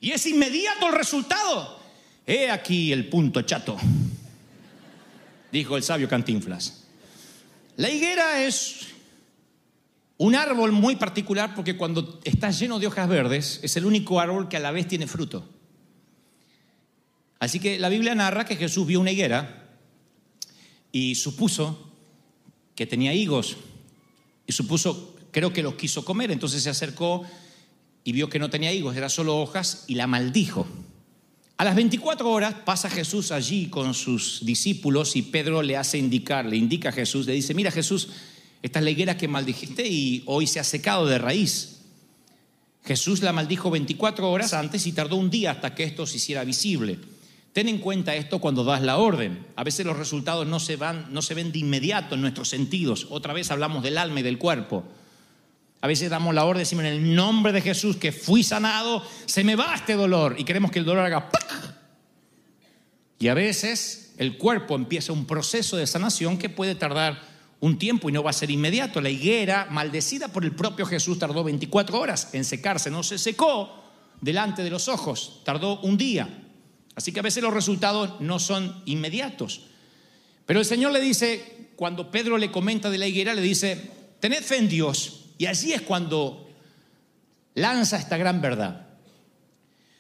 Y 0.01 0.13
es 0.13 0.27
inmediato 0.27 0.89
el 0.89 0.95
resultado. 0.95 1.79
He 2.27 2.51
aquí 2.51 2.93
el 2.93 3.09
punto 3.09 3.41
chato, 3.43 3.79
dijo 5.51 5.79
el 5.79 5.83
sabio 5.83 6.09
Cantinflas. 6.11 6.85
La 7.77 7.89
higuera 7.89 8.43
es 8.43 8.89
Un 10.19 10.35
árbol 10.35 10.73
muy 10.73 10.97
particular 10.97 11.55
porque 11.55 11.77
cuando 11.77 12.21
está 12.25 12.51
lleno 12.51 12.81
de 12.81 12.89
hojas 12.89 13.09
verdes 13.09 13.61
es 13.63 13.77
el 13.77 13.87
único 13.87 14.19
árbol 14.19 14.49
que 14.49 14.57
a 14.57 14.61
la 14.61 14.73
vez 14.73 14.89
tiene 14.89 15.07
fruto. 15.07 15.49
Así 17.39 17.61
que 17.61 17.79
la 17.79 17.89
Biblia 17.89 18.17
narra 18.17 18.45
que 18.45 18.57
Jesús 18.57 18.85
vio 18.85 19.01
una 19.01 19.13
higuera 19.13 19.79
y 20.91 21.15
supuso 21.15 21.93
que 22.75 22.85
tenía 22.87 23.15
higos 23.15 23.57
y 24.45 24.53
supuso, 24.53 25.17
creo 25.31 25.53
que 25.53 25.63
los 25.63 25.75
quiso 25.75 26.05
comer, 26.05 26.33
entonces 26.33 26.65
se 26.65 26.71
acercó 26.71 27.23
y 28.03 28.13
vio 28.13 28.29
que 28.29 28.41
no 28.41 28.51
tenía 28.51 28.73
higos, 28.73 28.97
era 28.97 29.09
solo 29.09 29.37
hojas 29.39 29.85
y 29.87 29.95
la 29.95 30.09
maldijo. 30.09 30.67
A 31.59 31.65
las 31.65 31.77
24 31.77 32.29
horas 32.29 32.55
pasa 32.65 32.89
Jesús 32.89 33.31
allí 33.31 33.67
con 33.67 33.95
sus 33.95 34.45
discípulos 34.45 35.15
y 35.17 35.23
Pedro 35.23 35.63
le 35.63 35.77
hace 35.77 35.99
indicar, 35.99 36.47
le 36.47 36.57
indica 36.57 36.89
a 36.89 36.93
Jesús, 36.93 37.27
le 37.27 37.35
dice, 37.35 37.53
mira 37.53 37.71
Jesús, 37.71 38.09
esta 38.63 38.79
es 38.79 38.85
la 38.85 38.91
higuera 38.91 39.17
que 39.17 39.29
maldijiste 39.29 39.87
y 39.87 40.23
hoy 40.27 40.47
se 40.47 40.61
ha 40.61 40.65
secado 40.65 41.07
de 41.07 41.19
raíz. 41.19 41.81
Jesús 42.85 43.23
la 43.23 43.33
maldijo 43.33 43.71
24 43.71 44.31
horas 44.31 44.55
antes 44.55 44.87
y 44.87 44.93
tardó 44.93 45.17
un 45.17 45.31
día 45.31 45.53
hasta 45.53 45.75
que 45.75 45.85
esto 45.85 46.07
se 46.07 46.17
hiciera 46.17 46.45
visible. 46.45 46.99
Ten 47.53 47.69
en 47.69 47.79
cuenta 47.79 48.15
esto 48.15 48.41
cuando 48.41 48.65
das 48.65 48.83
la 48.83 48.99
orden. 48.99 49.47
A 49.57 49.65
veces 49.65 49.85
los 49.85 49.97
resultados 49.97 50.47
no 50.47 50.61
se, 50.61 50.77
van, 50.77 51.13
no 51.13 51.23
se 51.23 51.35
ven 51.35 51.53
de 51.53 51.59
inmediato 51.59 52.15
en 52.15 52.21
nuestros 52.21 52.49
sentidos. 52.49 53.07
Otra 53.11 53.33
vez 53.33 53.51
hablamos 53.51 53.83
del 53.83 53.99
alma 53.99 54.21
y 54.21 54.23
del 54.23 54.39
cuerpo. 54.39 54.85
A 55.81 55.87
veces 55.87 56.11
damos 56.11 56.35
la 56.35 56.45
orden, 56.45 56.61
decimos 56.61 56.85
en 56.85 56.93
el 56.93 57.15
nombre 57.15 57.53
de 57.53 57.61
Jesús 57.61 57.97
que 57.97 58.11
fui 58.11 58.43
sanado, 58.43 59.03
se 59.27 59.45
me 59.45 59.55
va 59.55 59.75
este 59.75 59.95
dolor 59.95 60.35
y 60.39 60.45
queremos 60.45 60.73
que 60.73 60.81
el 60.81 60.85
dolor 60.85 61.05
haga 61.05 61.31
¡pac! 61.31 61.75
Y 63.21 63.29
a 63.29 63.35
veces 63.35 64.15
el 64.19 64.37
cuerpo 64.37 64.75
empieza 64.75 65.13
un 65.13 65.27
proceso 65.27 65.77
de 65.77 65.87
sanación 65.87 66.39
que 66.39 66.49
puede 66.49 66.75
tardar 66.75 67.21
un 67.61 67.79
tiempo 67.79 68.09
y 68.09 68.13
no 68.13 68.23
va 68.23 68.31
a 68.31 68.35
ser 68.35 68.51
inmediato. 68.51 69.01
La 69.01 69.11
higuera, 69.11 69.67
maldecida 69.71 70.29
por 70.29 70.45
el 70.45 70.53
propio 70.53 70.87
Jesús, 70.87 71.19
tardó 71.19 71.45
24 71.45 71.99
horas 71.99 72.31
en 72.33 72.45
secarse, 72.45 72.91
no 72.91 73.03
se 73.03 73.19
secó 73.19 73.85
delante 74.21 74.63
de 74.63 74.71
los 74.71 74.89
ojos, 74.89 75.43
tardó 75.45 75.81
un 75.81 75.97
día. 75.97 76.45
Así 76.95 77.13
que 77.13 77.21
a 77.21 77.23
veces 77.23 77.43
los 77.43 77.55
resultados 77.55 78.21
no 78.21 78.39
son 78.39 78.83
inmediatos. 78.87 79.63
Pero 80.47 80.61
el 80.61 80.67
Señor 80.67 80.93
le 80.93 81.01
dice, 81.01 81.71
cuando 81.77 82.11
Pedro 82.11 82.39
le 82.39 82.51
comenta 82.51 82.91
de 82.91 82.99
la 82.99 83.07
higuera, 83.07 83.35
le 83.35 83.43
dice, 83.43 83.91
tened 84.19 84.43
fe 84.43 84.57
en 84.57 84.69
Dios. 84.69 85.27
Y 85.39 85.47
así 85.47 85.73
es 85.73 85.83
cuando 85.83 86.49
lanza 87.55 87.99
esta 87.99 88.17
gran 88.17 88.41
verdad. 88.41 88.87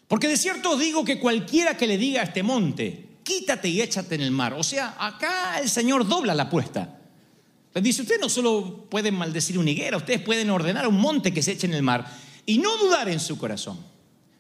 Porque 0.08 0.26
de 0.26 0.36
cierto 0.36 0.72
os 0.72 0.80
digo 0.80 1.04
que 1.04 1.20
cualquiera 1.20 1.76
que 1.76 1.86
le 1.86 1.98
diga 1.98 2.22
a 2.22 2.24
este 2.24 2.42
monte, 2.42 3.18
quítate 3.22 3.68
y 3.68 3.82
échate 3.82 4.14
en 4.14 4.22
el 4.22 4.30
mar. 4.30 4.54
O 4.54 4.64
sea, 4.64 4.96
acá 4.98 5.60
el 5.60 5.68
Señor 5.68 6.08
dobla 6.08 6.34
la 6.34 6.44
apuesta. 6.44 6.97
Dice, 7.82 8.02
ustedes 8.02 8.20
no 8.20 8.28
solo 8.28 8.86
pueden 8.90 9.14
maldecir 9.14 9.58
una 9.58 9.70
higuera, 9.70 9.96
ustedes 9.96 10.20
pueden 10.20 10.50
ordenar 10.50 10.86
un 10.86 11.00
monte 11.00 11.32
que 11.32 11.42
se 11.42 11.52
eche 11.52 11.66
en 11.66 11.74
el 11.74 11.82
mar 11.82 12.06
y 12.46 12.58
no 12.58 12.76
dudar 12.78 13.08
en 13.08 13.20
su 13.20 13.36
corazón, 13.38 13.78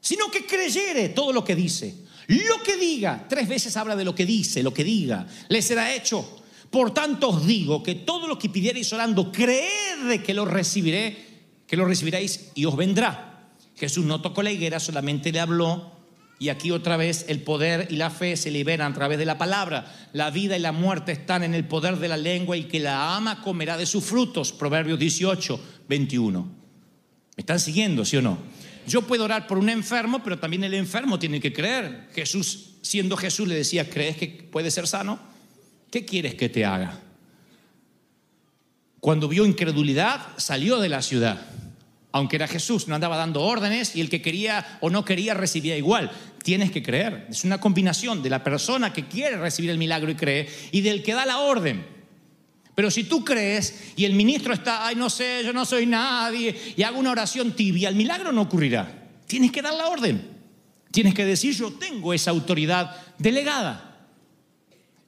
sino 0.00 0.30
que 0.30 0.46
creyere 0.46 1.10
todo 1.10 1.32
lo 1.32 1.44
que 1.44 1.54
dice. 1.54 1.94
Lo 2.28 2.62
que 2.62 2.76
diga, 2.76 3.26
tres 3.28 3.48
veces 3.48 3.76
habla 3.76 3.96
de 3.96 4.04
lo 4.04 4.14
que 4.14 4.26
dice, 4.26 4.62
lo 4.62 4.74
que 4.74 4.84
diga, 4.84 5.26
le 5.48 5.62
será 5.62 5.94
hecho. 5.94 6.42
Por 6.70 6.92
tanto 6.92 7.30
os 7.30 7.46
digo 7.46 7.82
que 7.82 7.94
todo 7.94 8.28
lo 8.28 8.38
que 8.38 8.50
pidierais 8.50 8.92
orando, 8.92 9.32
creed 9.32 10.22
que 10.24 10.34
lo 10.34 10.44
recibiré, 10.44 11.16
que 11.66 11.76
lo 11.76 11.86
recibiréis 11.86 12.50
y 12.54 12.66
os 12.66 12.76
vendrá. 12.76 13.50
Jesús 13.76 14.04
no 14.04 14.20
tocó 14.20 14.42
la 14.42 14.52
higuera, 14.52 14.78
solamente 14.80 15.32
le 15.32 15.40
habló 15.40 15.97
y 16.38 16.50
aquí 16.50 16.70
otra 16.70 16.96
vez 16.96 17.24
el 17.28 17.42
poder 17.42 17.88
y 17.90 17.96
la 17.96 18.10
fe 18.10 18.36
se 18.36 18.50
liberan 18.50 18.92
a 18.92 18.94
través 18.94 19.18
de 19.18 19.24
la 19.24 19.38
palabra. 19.38 19.92
La 20.12 20.30
vida 20.30 20.56
y 20.56 20.60
la 20.60 20.72
muerte 20.72 21.10
están 21.10 21.42
en 21.42 21.54
el 21.54 21.64
poder 21.64 21.96
de 21.96 22.08
la 22.08 22.16
lengua 22.16 22.56
y 22.56 22.64
que 22.64 22.78
la 22.78 23.16
ama 23.16 23.42
comerá 23.42 23.76
de 23.76 23.86
sus 23.86 24.04
frutos. 24.04 24.52
Proverbios 24.52 24.98
18, 24.98 25.60
21. 25.88 26.40
¿Me 27.36 27.40
están 27.40 27.58
siguiendo, 27.58 28.04
sí 28.04 28.16
o 28.18 28.22
no? 28.22 28.38
Yo 28.86 29.02
puedo 29.02 29.24
orar 29.24 29.46
por 29.46 29.58
un 29.58 29.68
enfermo, 29.68 30.22
pero 30.22 30.38
también 30.38 30.62
el 30.64 30.74
enfermo 30.74 31.18
tiene 31.18 31.40
que 31.40 31.52
creer. 31.52 32.08
Jesús, 32.14 32.76
siendo 32.82 33.16
Jesús, 33.16 33.48
le 33.48 33.56
decía, 33.56 33.90
¿crees 33.90 34.16
que 34.16 34.28
puede 34.28 34.70
ser 34.70 34.86
sano? 34.86 35.18
¿Qué 35.90 36.04
quieres 36.04 36.36
que 36.36 36.48
te 36.48 36.64
haga? 36.64 37.00
Cuando 39.00 39.28
vio 39.28 39.44
incredulidad, 39.44 40.20
salió 40.36 40.78
de 40.78 40.88
la 40.88 41.02
ciudad 41.02 41.40
aunque 42.12 42.36
era 42.36 42.48
Jesús, 42.48 42.88
no 42.88 42.94
andaba 42.94 43.16
dando 43.16 43.42
órdenes 43.42 43.94
y 43.94 44.00
el 44.00 44.08
que 44.08 44.22
quería 44.22 44.78
o 44.80 44.88
no 44.90 45.04
quería 45.04 45.34
recibía 45.34 45.76
igual. 45.76 46.10
Tienes 46.42 46.70
que 46.70 46.82
creer. 46.82 47.26
Es 47.28 47.44
una 47.44 47.60
combinación 47.60 48.22
de 48.22 48.30
la 48.30 48.42
persona 48.42 48.92
que 48.92 49.06
quiere 49.06 49.36
recibir 49.36 49.70
el 49.70 49.78
milagro 49.78 50.10
y 50.10 50.14
cree 50.14 50.48
y 50.72 50.80
del 50.80 51.02
que 51.02 51.12
da 51.12 51.26
la 51.26 51.38
orden. 51.38 51.84
Pero 52.74 52.90
si 52.90 53.04
tú 53.04 53.24
crees 53.24 53.92
y 53.96 54.04
el 54.04 54.14
ministro 54.14 54.54
está, 54.54 54.86
ay, 54.86 54.94
no 54.94 55.10
sé, 55.10 55.42
yo 55.44 55.52
no 55.52 55.64
soy 55.64 55.84
nadie, 55.84 56.56
y 56.76 56.82
hago 56.84 57.00
una 57.00 57.10
oración 57.10 57.52
tibia, 57.52 57.88
el 57.88 57.96
milagro 57.96 58.30
no 58.30 58.42
ocurrirá. 58.42 59.08
Tienes 59.26 59.50
que 59.50 59.62
dar 59.62 59.74
la 59.74 59.88
orden. 59.88 60.38
Tienes 60.92 61.12
que 61.12 61.24
decir, 61.24 61.54
yo 61.54 61.72
tengo 61.72 62.14
esa 62.14 62.30
autoridad 62.30 62.96
delegada. 63.18 64.06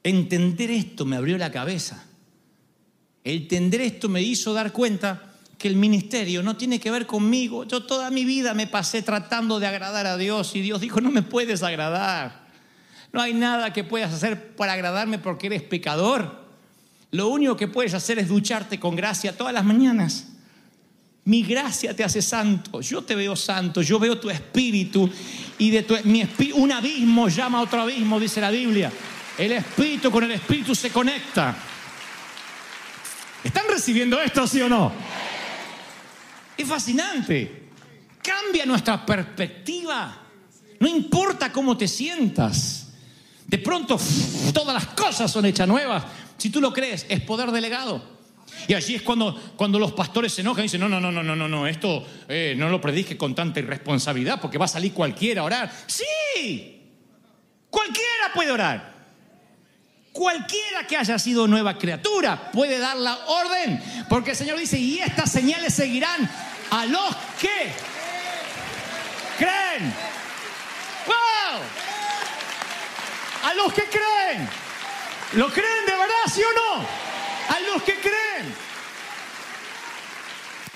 Entender 0.02 0.70
esto 0.70 1.06
me 1.06 1.16
abrió 1.16 1.38
la 1.38 1.52
cabeza. 1.52 2.04
Entender 3.22 3.80
esto 3.82 4.08
me 4.08 4.20
hizo 4.20 4.52
dar 4.52 4.72
cuenta 4.72 5.29
que 5.60 5.68
el 5.68 5.76
ministerio 5.76 6.42
no 6.42 6.56
tiene 6.56 6.80
que 6.80 6.90
ver 6.90 7.06
conmigo. 7.06 7.64
Yo 7.64 7.82
toda 7.82 8.10
mi 8.10 8.24
vida 8.24 8.54
me 8.54 8.66
pasé 8.66 9.02
tratando 9.02 9.60
de 9.60 9.66
agradar 9.66 10.06
a 10.06 10.16
Dios 10.16 10.56
y 10.56 10.62
Dios 10.62 10.80
dijo, 10.80 11.02
no 11.02 11.10
me 11.10 11.20
puedes 11.20 11.62
agradar. 11.62 12.48
No 13.12 13.20
hay 13.20 13.34
nada 13.34 13.70
que 13.70 13.84
puedas 13.84 14.14
hacer 14.14 14.56
para 14.56 14.72
agradarme 14.72 15.18
porque 15.18 15.48
eres 15.48 15.62
pecador. 15.62 16.46
Lo 17.10 17.28
único 17.28 17.58
que 17.58 17.68
puedes 17.68 17.92
hacer 17.92 18.18
es 18.18 18.28
ducharte 18.28 18.80
con 18.80 18.96
gracia 18.96 19.36
todas 19.36 19.52
las 19.52 19.62
mañanas. 19.62 20.28
Mi 21.24 21.42
gracia 21.42 21.94
te 21.94 22.04
hace 22.04 22.22
santo. 22.22 22.80
Yo 22.80 23.02
te 23.02 23.14
veo 23.14 23.36
santo. 23.36 23.82
Yo 23.82 23.98
veo 23.98 24.18
tu 24.18 24.30
espíritu 24.30 25.10
y 25.58 25.70
de 25.70 25.82
tu, 25.82 25.94
mi 26.04 26.26
un 26.54 26.72
abismo 26.72 27.28
llama 27.28 27.58
a 27.58 27.62
otro 27.62 27.82
abismo, 27.82 28.18
dice 28.18 28.40
la 28.40 28.50
Biblia. 28.50 28.90
El 29.36 29.52
espíritu 29.52 30.10
con 30.10 30.24
el 30.24 30.30
espíritu 30.30 30.74
se 30.74 30.88
conecta. 30.88 31.54
¿Están 33.44 33.64
recibiendo 33.68 34.18
esto, 34.18 34.46
sí 34.46 34.62
o 34.62 34.70
no? 34.70 34.90
Es 36.60 36.68
fascinante. 36.68 37.70
Cambia 38.22 38.66
nuestra 38.66 39.06
perspectiva. 39.06 40.14
No 40.78 40.86
importa 40.86 41.50
cómo 41.50 41.74
te 41.74 41.88
sientas. 41.88 42.92
De 43.46 43.56
pronto 43.56 43.98
todas 44.52 44.74
las 44.74 44.86
cosas 44.94 45.32
son 45.32 45.46
hechas 45.46 45.66
nuevas. 45.66 46.04
Si 46.36 46.50
tú 46.50 46.60
lo 46.60 46.70
crees, 46.70 47.06
es 47.08 47.22
poder 47.22 47.50
delegado. 47.50 48.20
Y 48.68 48.74
allí 48.74 48.96
es 48.96 49.00
cuando, 49.00 49.34
cuando 49.56 49.78
los 49.78 49.92
pastores 49.92 50.34
se 50.34 50.42
enojan 50.42 50.60
y 50.60 50.62
dicen, 50.64 50.82
no, 50.82 50.88
no, 50.88 51.00
no, 51.00 51.10
no, 51.10 51.22
no, 51.22 51.48
no, 51.48 51.66
esto 51.66 52.06
eh, 52.28 52.54
no 52.58 52.68
lo 52.68 52.78
predique 52.78 53.16
con 53.16 53.34
tanta 53.34 53.60
irresponsabilidad 53.60 54.38
porque 54.38 54.58
va 54.58 54.66
a 54.66 54.68
salir 54.68 54.92
cualquiera 54.92 55.40
a 55.40 55.44
orar. 55.44 55.72
Sí, 55.86 56.82
cualquiera 57.70 58.34
puede 58.34 58.50
orar. 58.50 59.00
Cualquiera 60.12 60.86
que 60.88 60.96
haya 60.96 61.18
sido 61.18 61.46
nueva 61.46 61.78
criatura 61.78 62.50
puede 62.50 62.78
dar 62.78 62.96
la 62.96 63.16
orden, 63.26 63.80
porque 64.08 64.32
el 64.32 64.36
Señor 64.36 64.58
dice, 64.58 64.78
y 64.78 64.98
estas 64.98 65.30
señales 65.30 65.72
seguirán 65.72 66.28
a 66.70 66.86
los 66.86 67.16
que 67.40 67.72
creen. 69.38 69.92
¡Wow! 71.06 71.60
A 73.44 73.54
los 73.54 73.72
que 73.72 73.82
creen. 73.82 74.48
¿Lo 75.34 75.48
creen 75.48 75.86
de 75.86 75.92
verdad, 75.92 76.26
sí 76.32 76.42
o 76.42 76.52
no? 76.52 76.84
A 77.54 77.60
los 77.72 77.82
que 77.82 77.94
creen. 77.94 78.54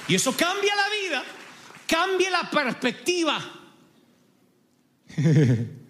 Y 0.06 0.14
eso 0.14 0.36
cambia 0.36 0.74
la 0.74 0.88
vida, 0.88 1.24
cambia 1.86 2.30
la 2.30 2.50
perspectiva. 2.50 3.40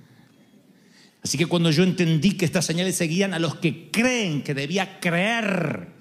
Así 1.23 1.39
que 1.39 1.47
cuando 1.47 1.71
yo 1.71 1.83
entendí 1.83 2.37
que 2.37 2.45
estas 2.45 2.67
señales 2.67 2.97
seguían 2.97 3.33
a 3.33 3.39
los 3.39 3.57
que 3.57 3.91
creen 3.91 4.43
que 4.43 4.53
debía 4.53 5.01
creer, 5.01 5.94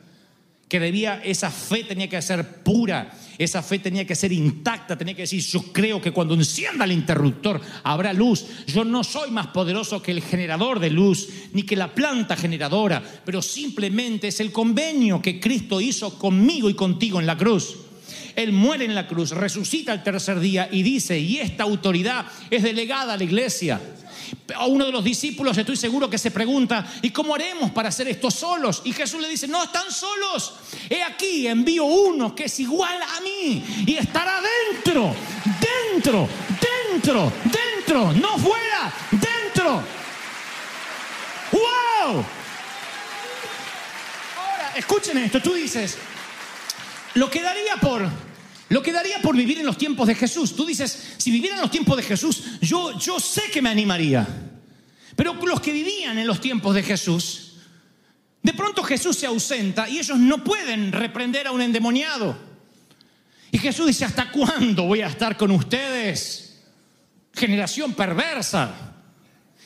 que 0.67 0.79
debía, 0.79 1.21
esa 1.23 1.51
fe 1.51 1.83
tenía 1.83 2.09
que 2.09 2.21
ser 2.21 2.63
pura, 2.63 3.11
esa 3.37 3.61
fe 3.61 3.79
tenía 3.79 4.07
que 4.07 4.15
ser 4.15 4.31
intacta, 4.31 4.97
tenía 4.97 5.13
que 5.13 5.23
decir, 5.23 5.41
yo 5.41 5.71
creo 5.71 6.01
que 6.01 6.11
cuando 6.11 6.33
encienda 6.33 6.85
el 6.85 6.91
interruptor 6.91 7.61
habrá 7.83 8.13
luz. 8.13 8.45
Yo 8.67 8.83
no 8.83 9.03
soy 9.03 9.29
más 9.31 9.47
poderoso 9.47 10.01
que 10.01 10.11
el 10.11 10.21
generador 10.21 10.79
de 10.79 10.89
luz, 10.89 11.29
ni 11.53 11.63
que 11.63 11.75
la 11.75 11.93
planta 11.93 12.35
generadora, 12.35 13.03
pero 13.25 13.41
simplemente 13.41 14.29
es 14.29 14.39
el 14.39 14.51
convenio 14.51 15.21
que 15.21 15.39
Cristo 15.39 15.79
hizo 15.79 16.17
conmigo 16.17 16.69
y 16.69 16.73
contigo 16.73 17.19
en 17.19 17.27
la 17.27 17.37
cruz. 17.37 17.75
Él 18.35 18.51
muere 18.51 18.85
en 18.85 18.95
la 18.95 19.07
cruz, 19.07 19.31
resucita 19.31 19.93
el 19.93 20.01
tercer 20.01 20.39
día 20.39 20.67
y 20.71 20.81
dice, 20.81 21.19
y 21.19 21.37
esta 21.37 21.63
autoridad 21.63 22.25
es 22.49 22.63
delegada 22.63 23.13
a 23.13 23.17
la 23.17 23.23
iglesia. 23.23 23.79
A 24.55 24.65
uno 24.65 24.85
de 24.85 24.91
los 24.91 25.03
discípulos 25.03 25.57
estoy 25.57 25.77
seguro 25.77 26.09
que 26.09 26.17
se 26.17 26.31
pregunta, 26.31 26.85
¿y 27.01 27.11
cómo 27.11 27.35
haremos 27.35 27.71
para 27.71 27.89
hacer 27.89 28.07
esto 28.07 28.29
solos? 28.29 28.81
Y 28.83 28.93
Jesús 28.93 29.21
le 29.21 29.29
dice, 29.29 29.47
no 29.47 29.63
están 29.63 29.91
solos. 29.91 30.53
He 30.89 31.01
aquí, 31.01 31.47
envío 31.47 31.85
uno 31.85 32.35
que 32.35 32.45
es 32.45 32.59
igual 32.59 33.01
a 33.01 33.21
mí 33.21 33.63
y 33.85 33.95
estará 33.95 34.41
dentro, 34.71 35.15
dentro, 35.91 36.27
dentro, 36.91 37.31
dentro, 37.45 38.13
no 38.13 38.37
fuera, 38.37 38.93
dentro. 39.11 39.83
¡Wow! 41.51 42.25
Ahora, 44.37 44.73
escuchen 44.75 45.17
esto, 45.19 45.41
tú 45.41 45.53
dices, 45.53 45.97
lo 47.15 47.29
que 47.29 47.41
daría 47.41 47.77
por 47.77 48.07
lo 48.69 48.81
que 48.81 48.91
daría 48.91 49.21
por 49.21 49.35
vivir 49.35 49.59
en 49.59 49.65
los 49.65 49.77
tiempos 49.77 50.07
de 50.07 50.15
Jesús. 50.15 50.55
Tú 50.55 50.65
dices, 50.65 51.15
si 51.17 51.31
viviera 51.31 51.55
en 51.55 51.61
los 51.61 51.71
tiempos 51.71 51.97
de 51.97 52.03
Jesús, 52.03 52.43
yo, 52.61 52.97
yo 52.97 53.19
sé 53.19 53.43
que 53.51 53.61
me 53.61 53.69
animaría. 53.69 54.27
Pero 55.15 55.33
los 55.33 55.61
que 55.61 55.71
vivían 55.71 56.17
en 56.17 56.27
los 56.27 56.41
tiempos 56.41 56.73
de 56.73 56.83
Jesús, 56.83 57.53
de 58.41 58.53
pronto 58.53 58.83
Jesús 58.83 59.17
se 59.17 59.27
ausenta 59.27 59.87
y 59.87 59.99
ellos 59.99 60.17
no 60.17 60.43
pueden 60.43 60.91
reprender 60.91 61.47
a 61.47 61.51
un 61.51 61.61
endemoniado. 61.61 62.37
Y 63.51 63.57
Jesús 63.57 63.87
dice, 63.87 64.05
¿hasta 64.05 64.31
cuándo 64.31 64.83
voy 64.83 65.01
a 65.01 65.07
estar 65.07 65.37
con 65.37 65.51
ustedes? 65.51 66.63
Generación 67.33 67.93
perversa. 67.93 68.93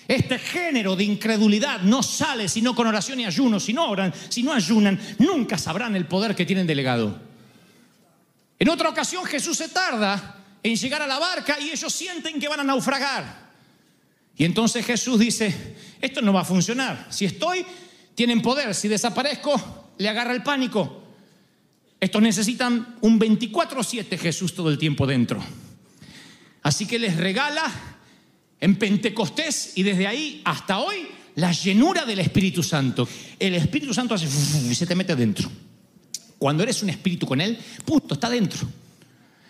Este 0.07 0.39
género 0.39 0.95
de 0.95 1.03
incredulidad 1.03 1.81
no 1.81 2.01
sale 2.01 2.47
sino 2.47 2.73
con 2.75 2.88
oración 2.88 3.19
y 3.19 3.25
ayuno. 3.25 3.60
Si 3.60 3.73
no 3.73 3.89
oran, 3.89 4.13
si 4.29 4.43
no 4.43 4.53
ayunan, 4.53 4.99
nunca 5.19 5.57
sabrán 5.57 5.95
el 5.95 6.05
poder 6.05 6.36
que 6.36 6.45
tienen 6.45 6.67
delegado. 6.67 7.26
En 8.60 8.70
otra 8.70 8.89
ocasión 8.89 9.26
Jesús 9.26 9.58
se 9.58 9.70
tarda 9.70 10.43
en 10.63 10.76
llegar 10.76 11.02
a 11.02 11.08
la 11.08 11.20
barca 11.20 11.58
y 11.60 11.70
ellos 11.70 11.93
sienten 11.93 12.39
que 12.39 12.48
van 12.48 12.60
a 12.60 12.63
naufragar. 12.63 13.48
Y 14.36 14.46
entonces 14.46 14.86
Jesús 14.86 15.20
dice, 15.20 15.76
esto 16.02 16.22
no 16.22 16.34
va 16.34 16.41
a 16.41 16.46
funcionar. 16.46 17.08
Si 17.10 17.26
estoy, 17.26 17.65
tienen 18.15 18.41
poder. 18.41 18.74
Si 18.76 18.88
desaparezco, 18.88 19.91
le 19.98 20.10
agarra 20.10 20.34
el 20.34 20.43
pánico. 20.43 21.04
Estos 22.00 22.22
necesitan 22.22 22.98
un 23.02 23.20
24/7 23.20 24.17
Jesús 24.17 24.54
todo 24.54 24.70
el 24.70 24.78
tiempo 24.78 25.08
dentro. 25.08 25.43
Así 26.62 26.86
que 26.86 27.00
les 27.00 27.15
regala 27.17 27.72
en 28.60 28.76
Pentecostés 28.76 29.74
y 29.76 29.84
desde 29.84 30.06
ahí 30.06 30.41
hasta 30.46 30.80
hoy 30.80 31.08
la 31.36 31.52
llenura 31.52 32.06
del 32.06 32.20
Espíritu 32.20 32.62
Santo. 32.62 33.08
El 33.39 33.56
Espíritu 33.56 33.93
Santo 33.93 34.15
hace 34.15 34.26
y 34.26 34.76
se 34.76 34.86
te 34.86 34.96
mete 34.96 35.15
dentro. 35.15 35.50
Cuando 36.39 36.63
eres 36.63 36.84
un 36.84 36.89
espíritu 36.89 37.26
con 37.26 37.41
Él, 37.41 37.58
punto, 37.86 38.13
está 38.13 38.30
dentro. 38.30 38.67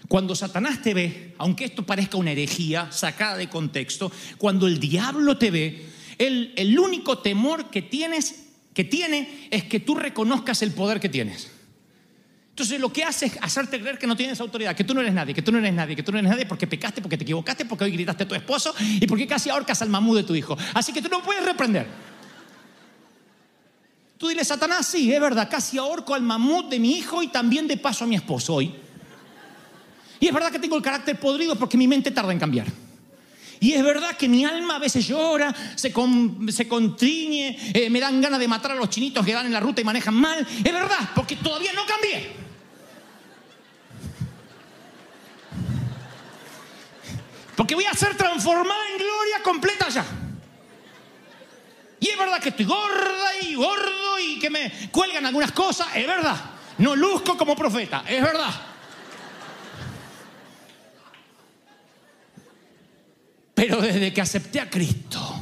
Cuando 0.07 0.35
Satanás 0.35 0.81
te 0.81 0.93
ve, 0.93 1.35
aunque 1.37 1.65
esto 1.65 1.85
parezca 1.85 2.17
una 2.17 2.31
herejía 2.31 2.91
sacada 2.91 3.37
de 3.37 3.49
contexto, 3.49 4.11
cuando 4.37 4.67
el 4.67 4.79
diablo 4.79 5.37
te 5.37 5.51
ve, 5.51 5.85
el, 6.17 6.53
el 6.55 6.79
único 6.79 7.17
temor 7.19 7.69
que 7.69 7.81
tienes, 7.81 8.45
que 8.73 8.85
tiene, 8.85 9.47
es 9.51 9.65
que 9.65 9.79
tú 9.79 9.95
reconozcas 9.95 10.61
el 10.61 10.71
poder 10.71 10.99
que 10.99 11.09
tienes. 11.09 11.51
Entonces 12.57 12.79
lo 12.79 12.91
que 12.91 13.03
hace 13.03 13.27
es 13.27 13.37
hacerte 13.41 13.79
creer 13.79 13.99
que 13.99 14.07
no 14.07 14.15
tienes 14.15 14.39
autoridad, 14.41 14.75
que 14.75 14.83
tú 14.83 14.95
no 14.95 15.01
eres 15.01 15.13
nadie, 15.13 15.31
que 15.35 15.43
tú 15.43 15.51
no 15.51 15.59
eres 15.59 15.73
nadie, 15.73 15.95
que 15.95 16.01
tú 16.01 16.11
no 16.11 16.17
eres 16.17 16.31
nadie 16.31 16.47
porque 16.47 16.65
pecaste, 16.65 17.03
porque 17.03 17.15
te 17.15 17.23
equivocaste, 17.23 17.65
porque 17.65 17.83
hoy 17.83 17.91
gritaste 17.91 18.23
a 18.23 18.27
tu 18.27 18.33
esposo 18.33 18.73
y 18.79 19.05
porque 19.05 19.27
casi 19.27 19.51
ahorcas 19.51 19.83
al 19.83 19.89
mamú 19.89 20.15
de 20.15 20.23
tu 20.23 20.33
hijo. 20.33 20.57
Así 20.73 20.91
que 20.91 20.99
tú 20.99 21.07
no 21.07 21.21
puedes 21.21 21.45
reprender. 21.45 21.85
Tú 24.17 24.27
dile, 24.29 24.43
Satanás, 24.43 24.87
sí, 24.87 25.13
es 25.13 25.21
verdad, 25.21 25.47
casi 25.49 25.77
ahorco 25.77 26.15
al 26.15 26.23
mamut 26.23 26.69
de 26.69 26.79
mi 26.79 26.97
hijo 26.97 27.21
y 27.21 27.27
también 27.27 27.67
de 27.67 27.77
paso 27.77 28.03
a 28.03 28.07
mi 28.07 28.15
esposo 28.15 28.55
hoy. 28.55 28.73
Y 30.19 30.27
es 30.27 30.33
verdad 30.33 30.51
que 30.51 30.57
tengo 30.57 30.75
el 30.75 30.81
carácter 30.81 31.19
podrido 31.19 31.55
porque 31.55 31.77
mi 31.77 31.87
mente 31.87 32.09
tarda 32.09 32.31
en 32.31 32.39
cambiar. 32.39 32.65
Y 33.59 33.73
es 33.73 33.83
verdad 33.83 34.15
que 34.17 34.27
mi 34.27 34.43
alma 34.43 34.75
a 34.75 34.79
veces 34.79 35.07
llora, 35.07 35.53
se, 35.75 35.93
se 36.49 36.67
contriñe, 36.67 37.57
eh, 37.73 37.89
me 37.89 37.99
dan 37.99 38.19
ganas 38.19 38.39
de 38.39 38.47
matar 38.47 38.71
a 38.71 38.75
los 38.75 38.89
chinitos 38.89 39.23
que 39.25 39.35
van 39.35 39.45
en 39.45 39.53
la 39.53 39.59
ruta 39.59 39.81
y 39.81 39.83
manejan 39.83 40.15
mal. 40.15 40.45
Es 40.63 40.73
verdad, 40.73 41.09
porque 41.15 41.35
todavía 41.35 41.73
no 41.73 41.85
cambié. 41.85 42.47
Porque 47.55 47.75
voy 47.75 47.85
a 47.85 47.93
ser 47.93 48.15
transformada 48.15 48.81
en 48.91 48.97
gloria 48.97 49.43
completa 49.43 49.89
ya. 49.89 50.05
Y 51.99 52.09
es 52.09 52.17
verdad 52.17 52.39
que 52.39 52.49
estoy 52.49 52.65
gorda 52.65 53.29
y 53.41 53.55
gordo 53.55 54.19
y 54.19 54.39
que 54.39 54.49
me 54.49 54.71
cuelgan 54.91 55.25
algunas 55.25 55.51
cosas, 55.51 55.87
es 55.95 56.05
verdad. 56.05 56.35
No 56.77 56.95
luzco 56.95 57.35
como 57.35 57.55
profeta, 57.55 58.03
es 58.07 58.21
verdad. 58.21 58.53
Pero 63.55 63.81
desde 63.81 64.13
que 64.13 64.21
acepté 64.21 64.59
a 64.59 64.69
Cristo, 64.69 65.41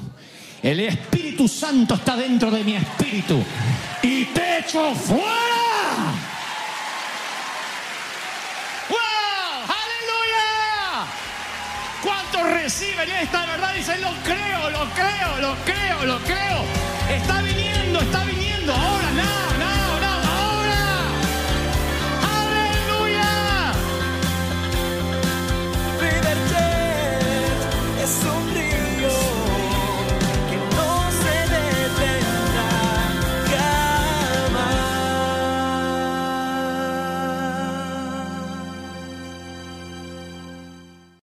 el 0.64 0.80
Espíritu 0.80 1.50
Santo 1.50 1.96
está 1.96 2.16
dentro 2.16 2.50
de 2.50 2.64
mi 2.64 2.76
espíritu 2.76 3.44
y 4.02 4.26
te 4.26 4.60
echo 4.60 4.96
fuera. 4.96 5.65
Reciben 12.44 13.10
esta 13.12 13.46
verdad? 13.46 13.74
Dicen, 13.74 14.02
lo 14.02 14.12
creo, 14.24 14.70
lo 14.70 14.90
creo, 14.94 15.38
lo 15.42 15.56
creo, 15.64 16.06
lo 16.06 16.20
creo. 16.20 16.64
Está 17.10 17.42
viniendo, 17.42 18.02
está 18.02 18.24
viniendo. 18.24 18.95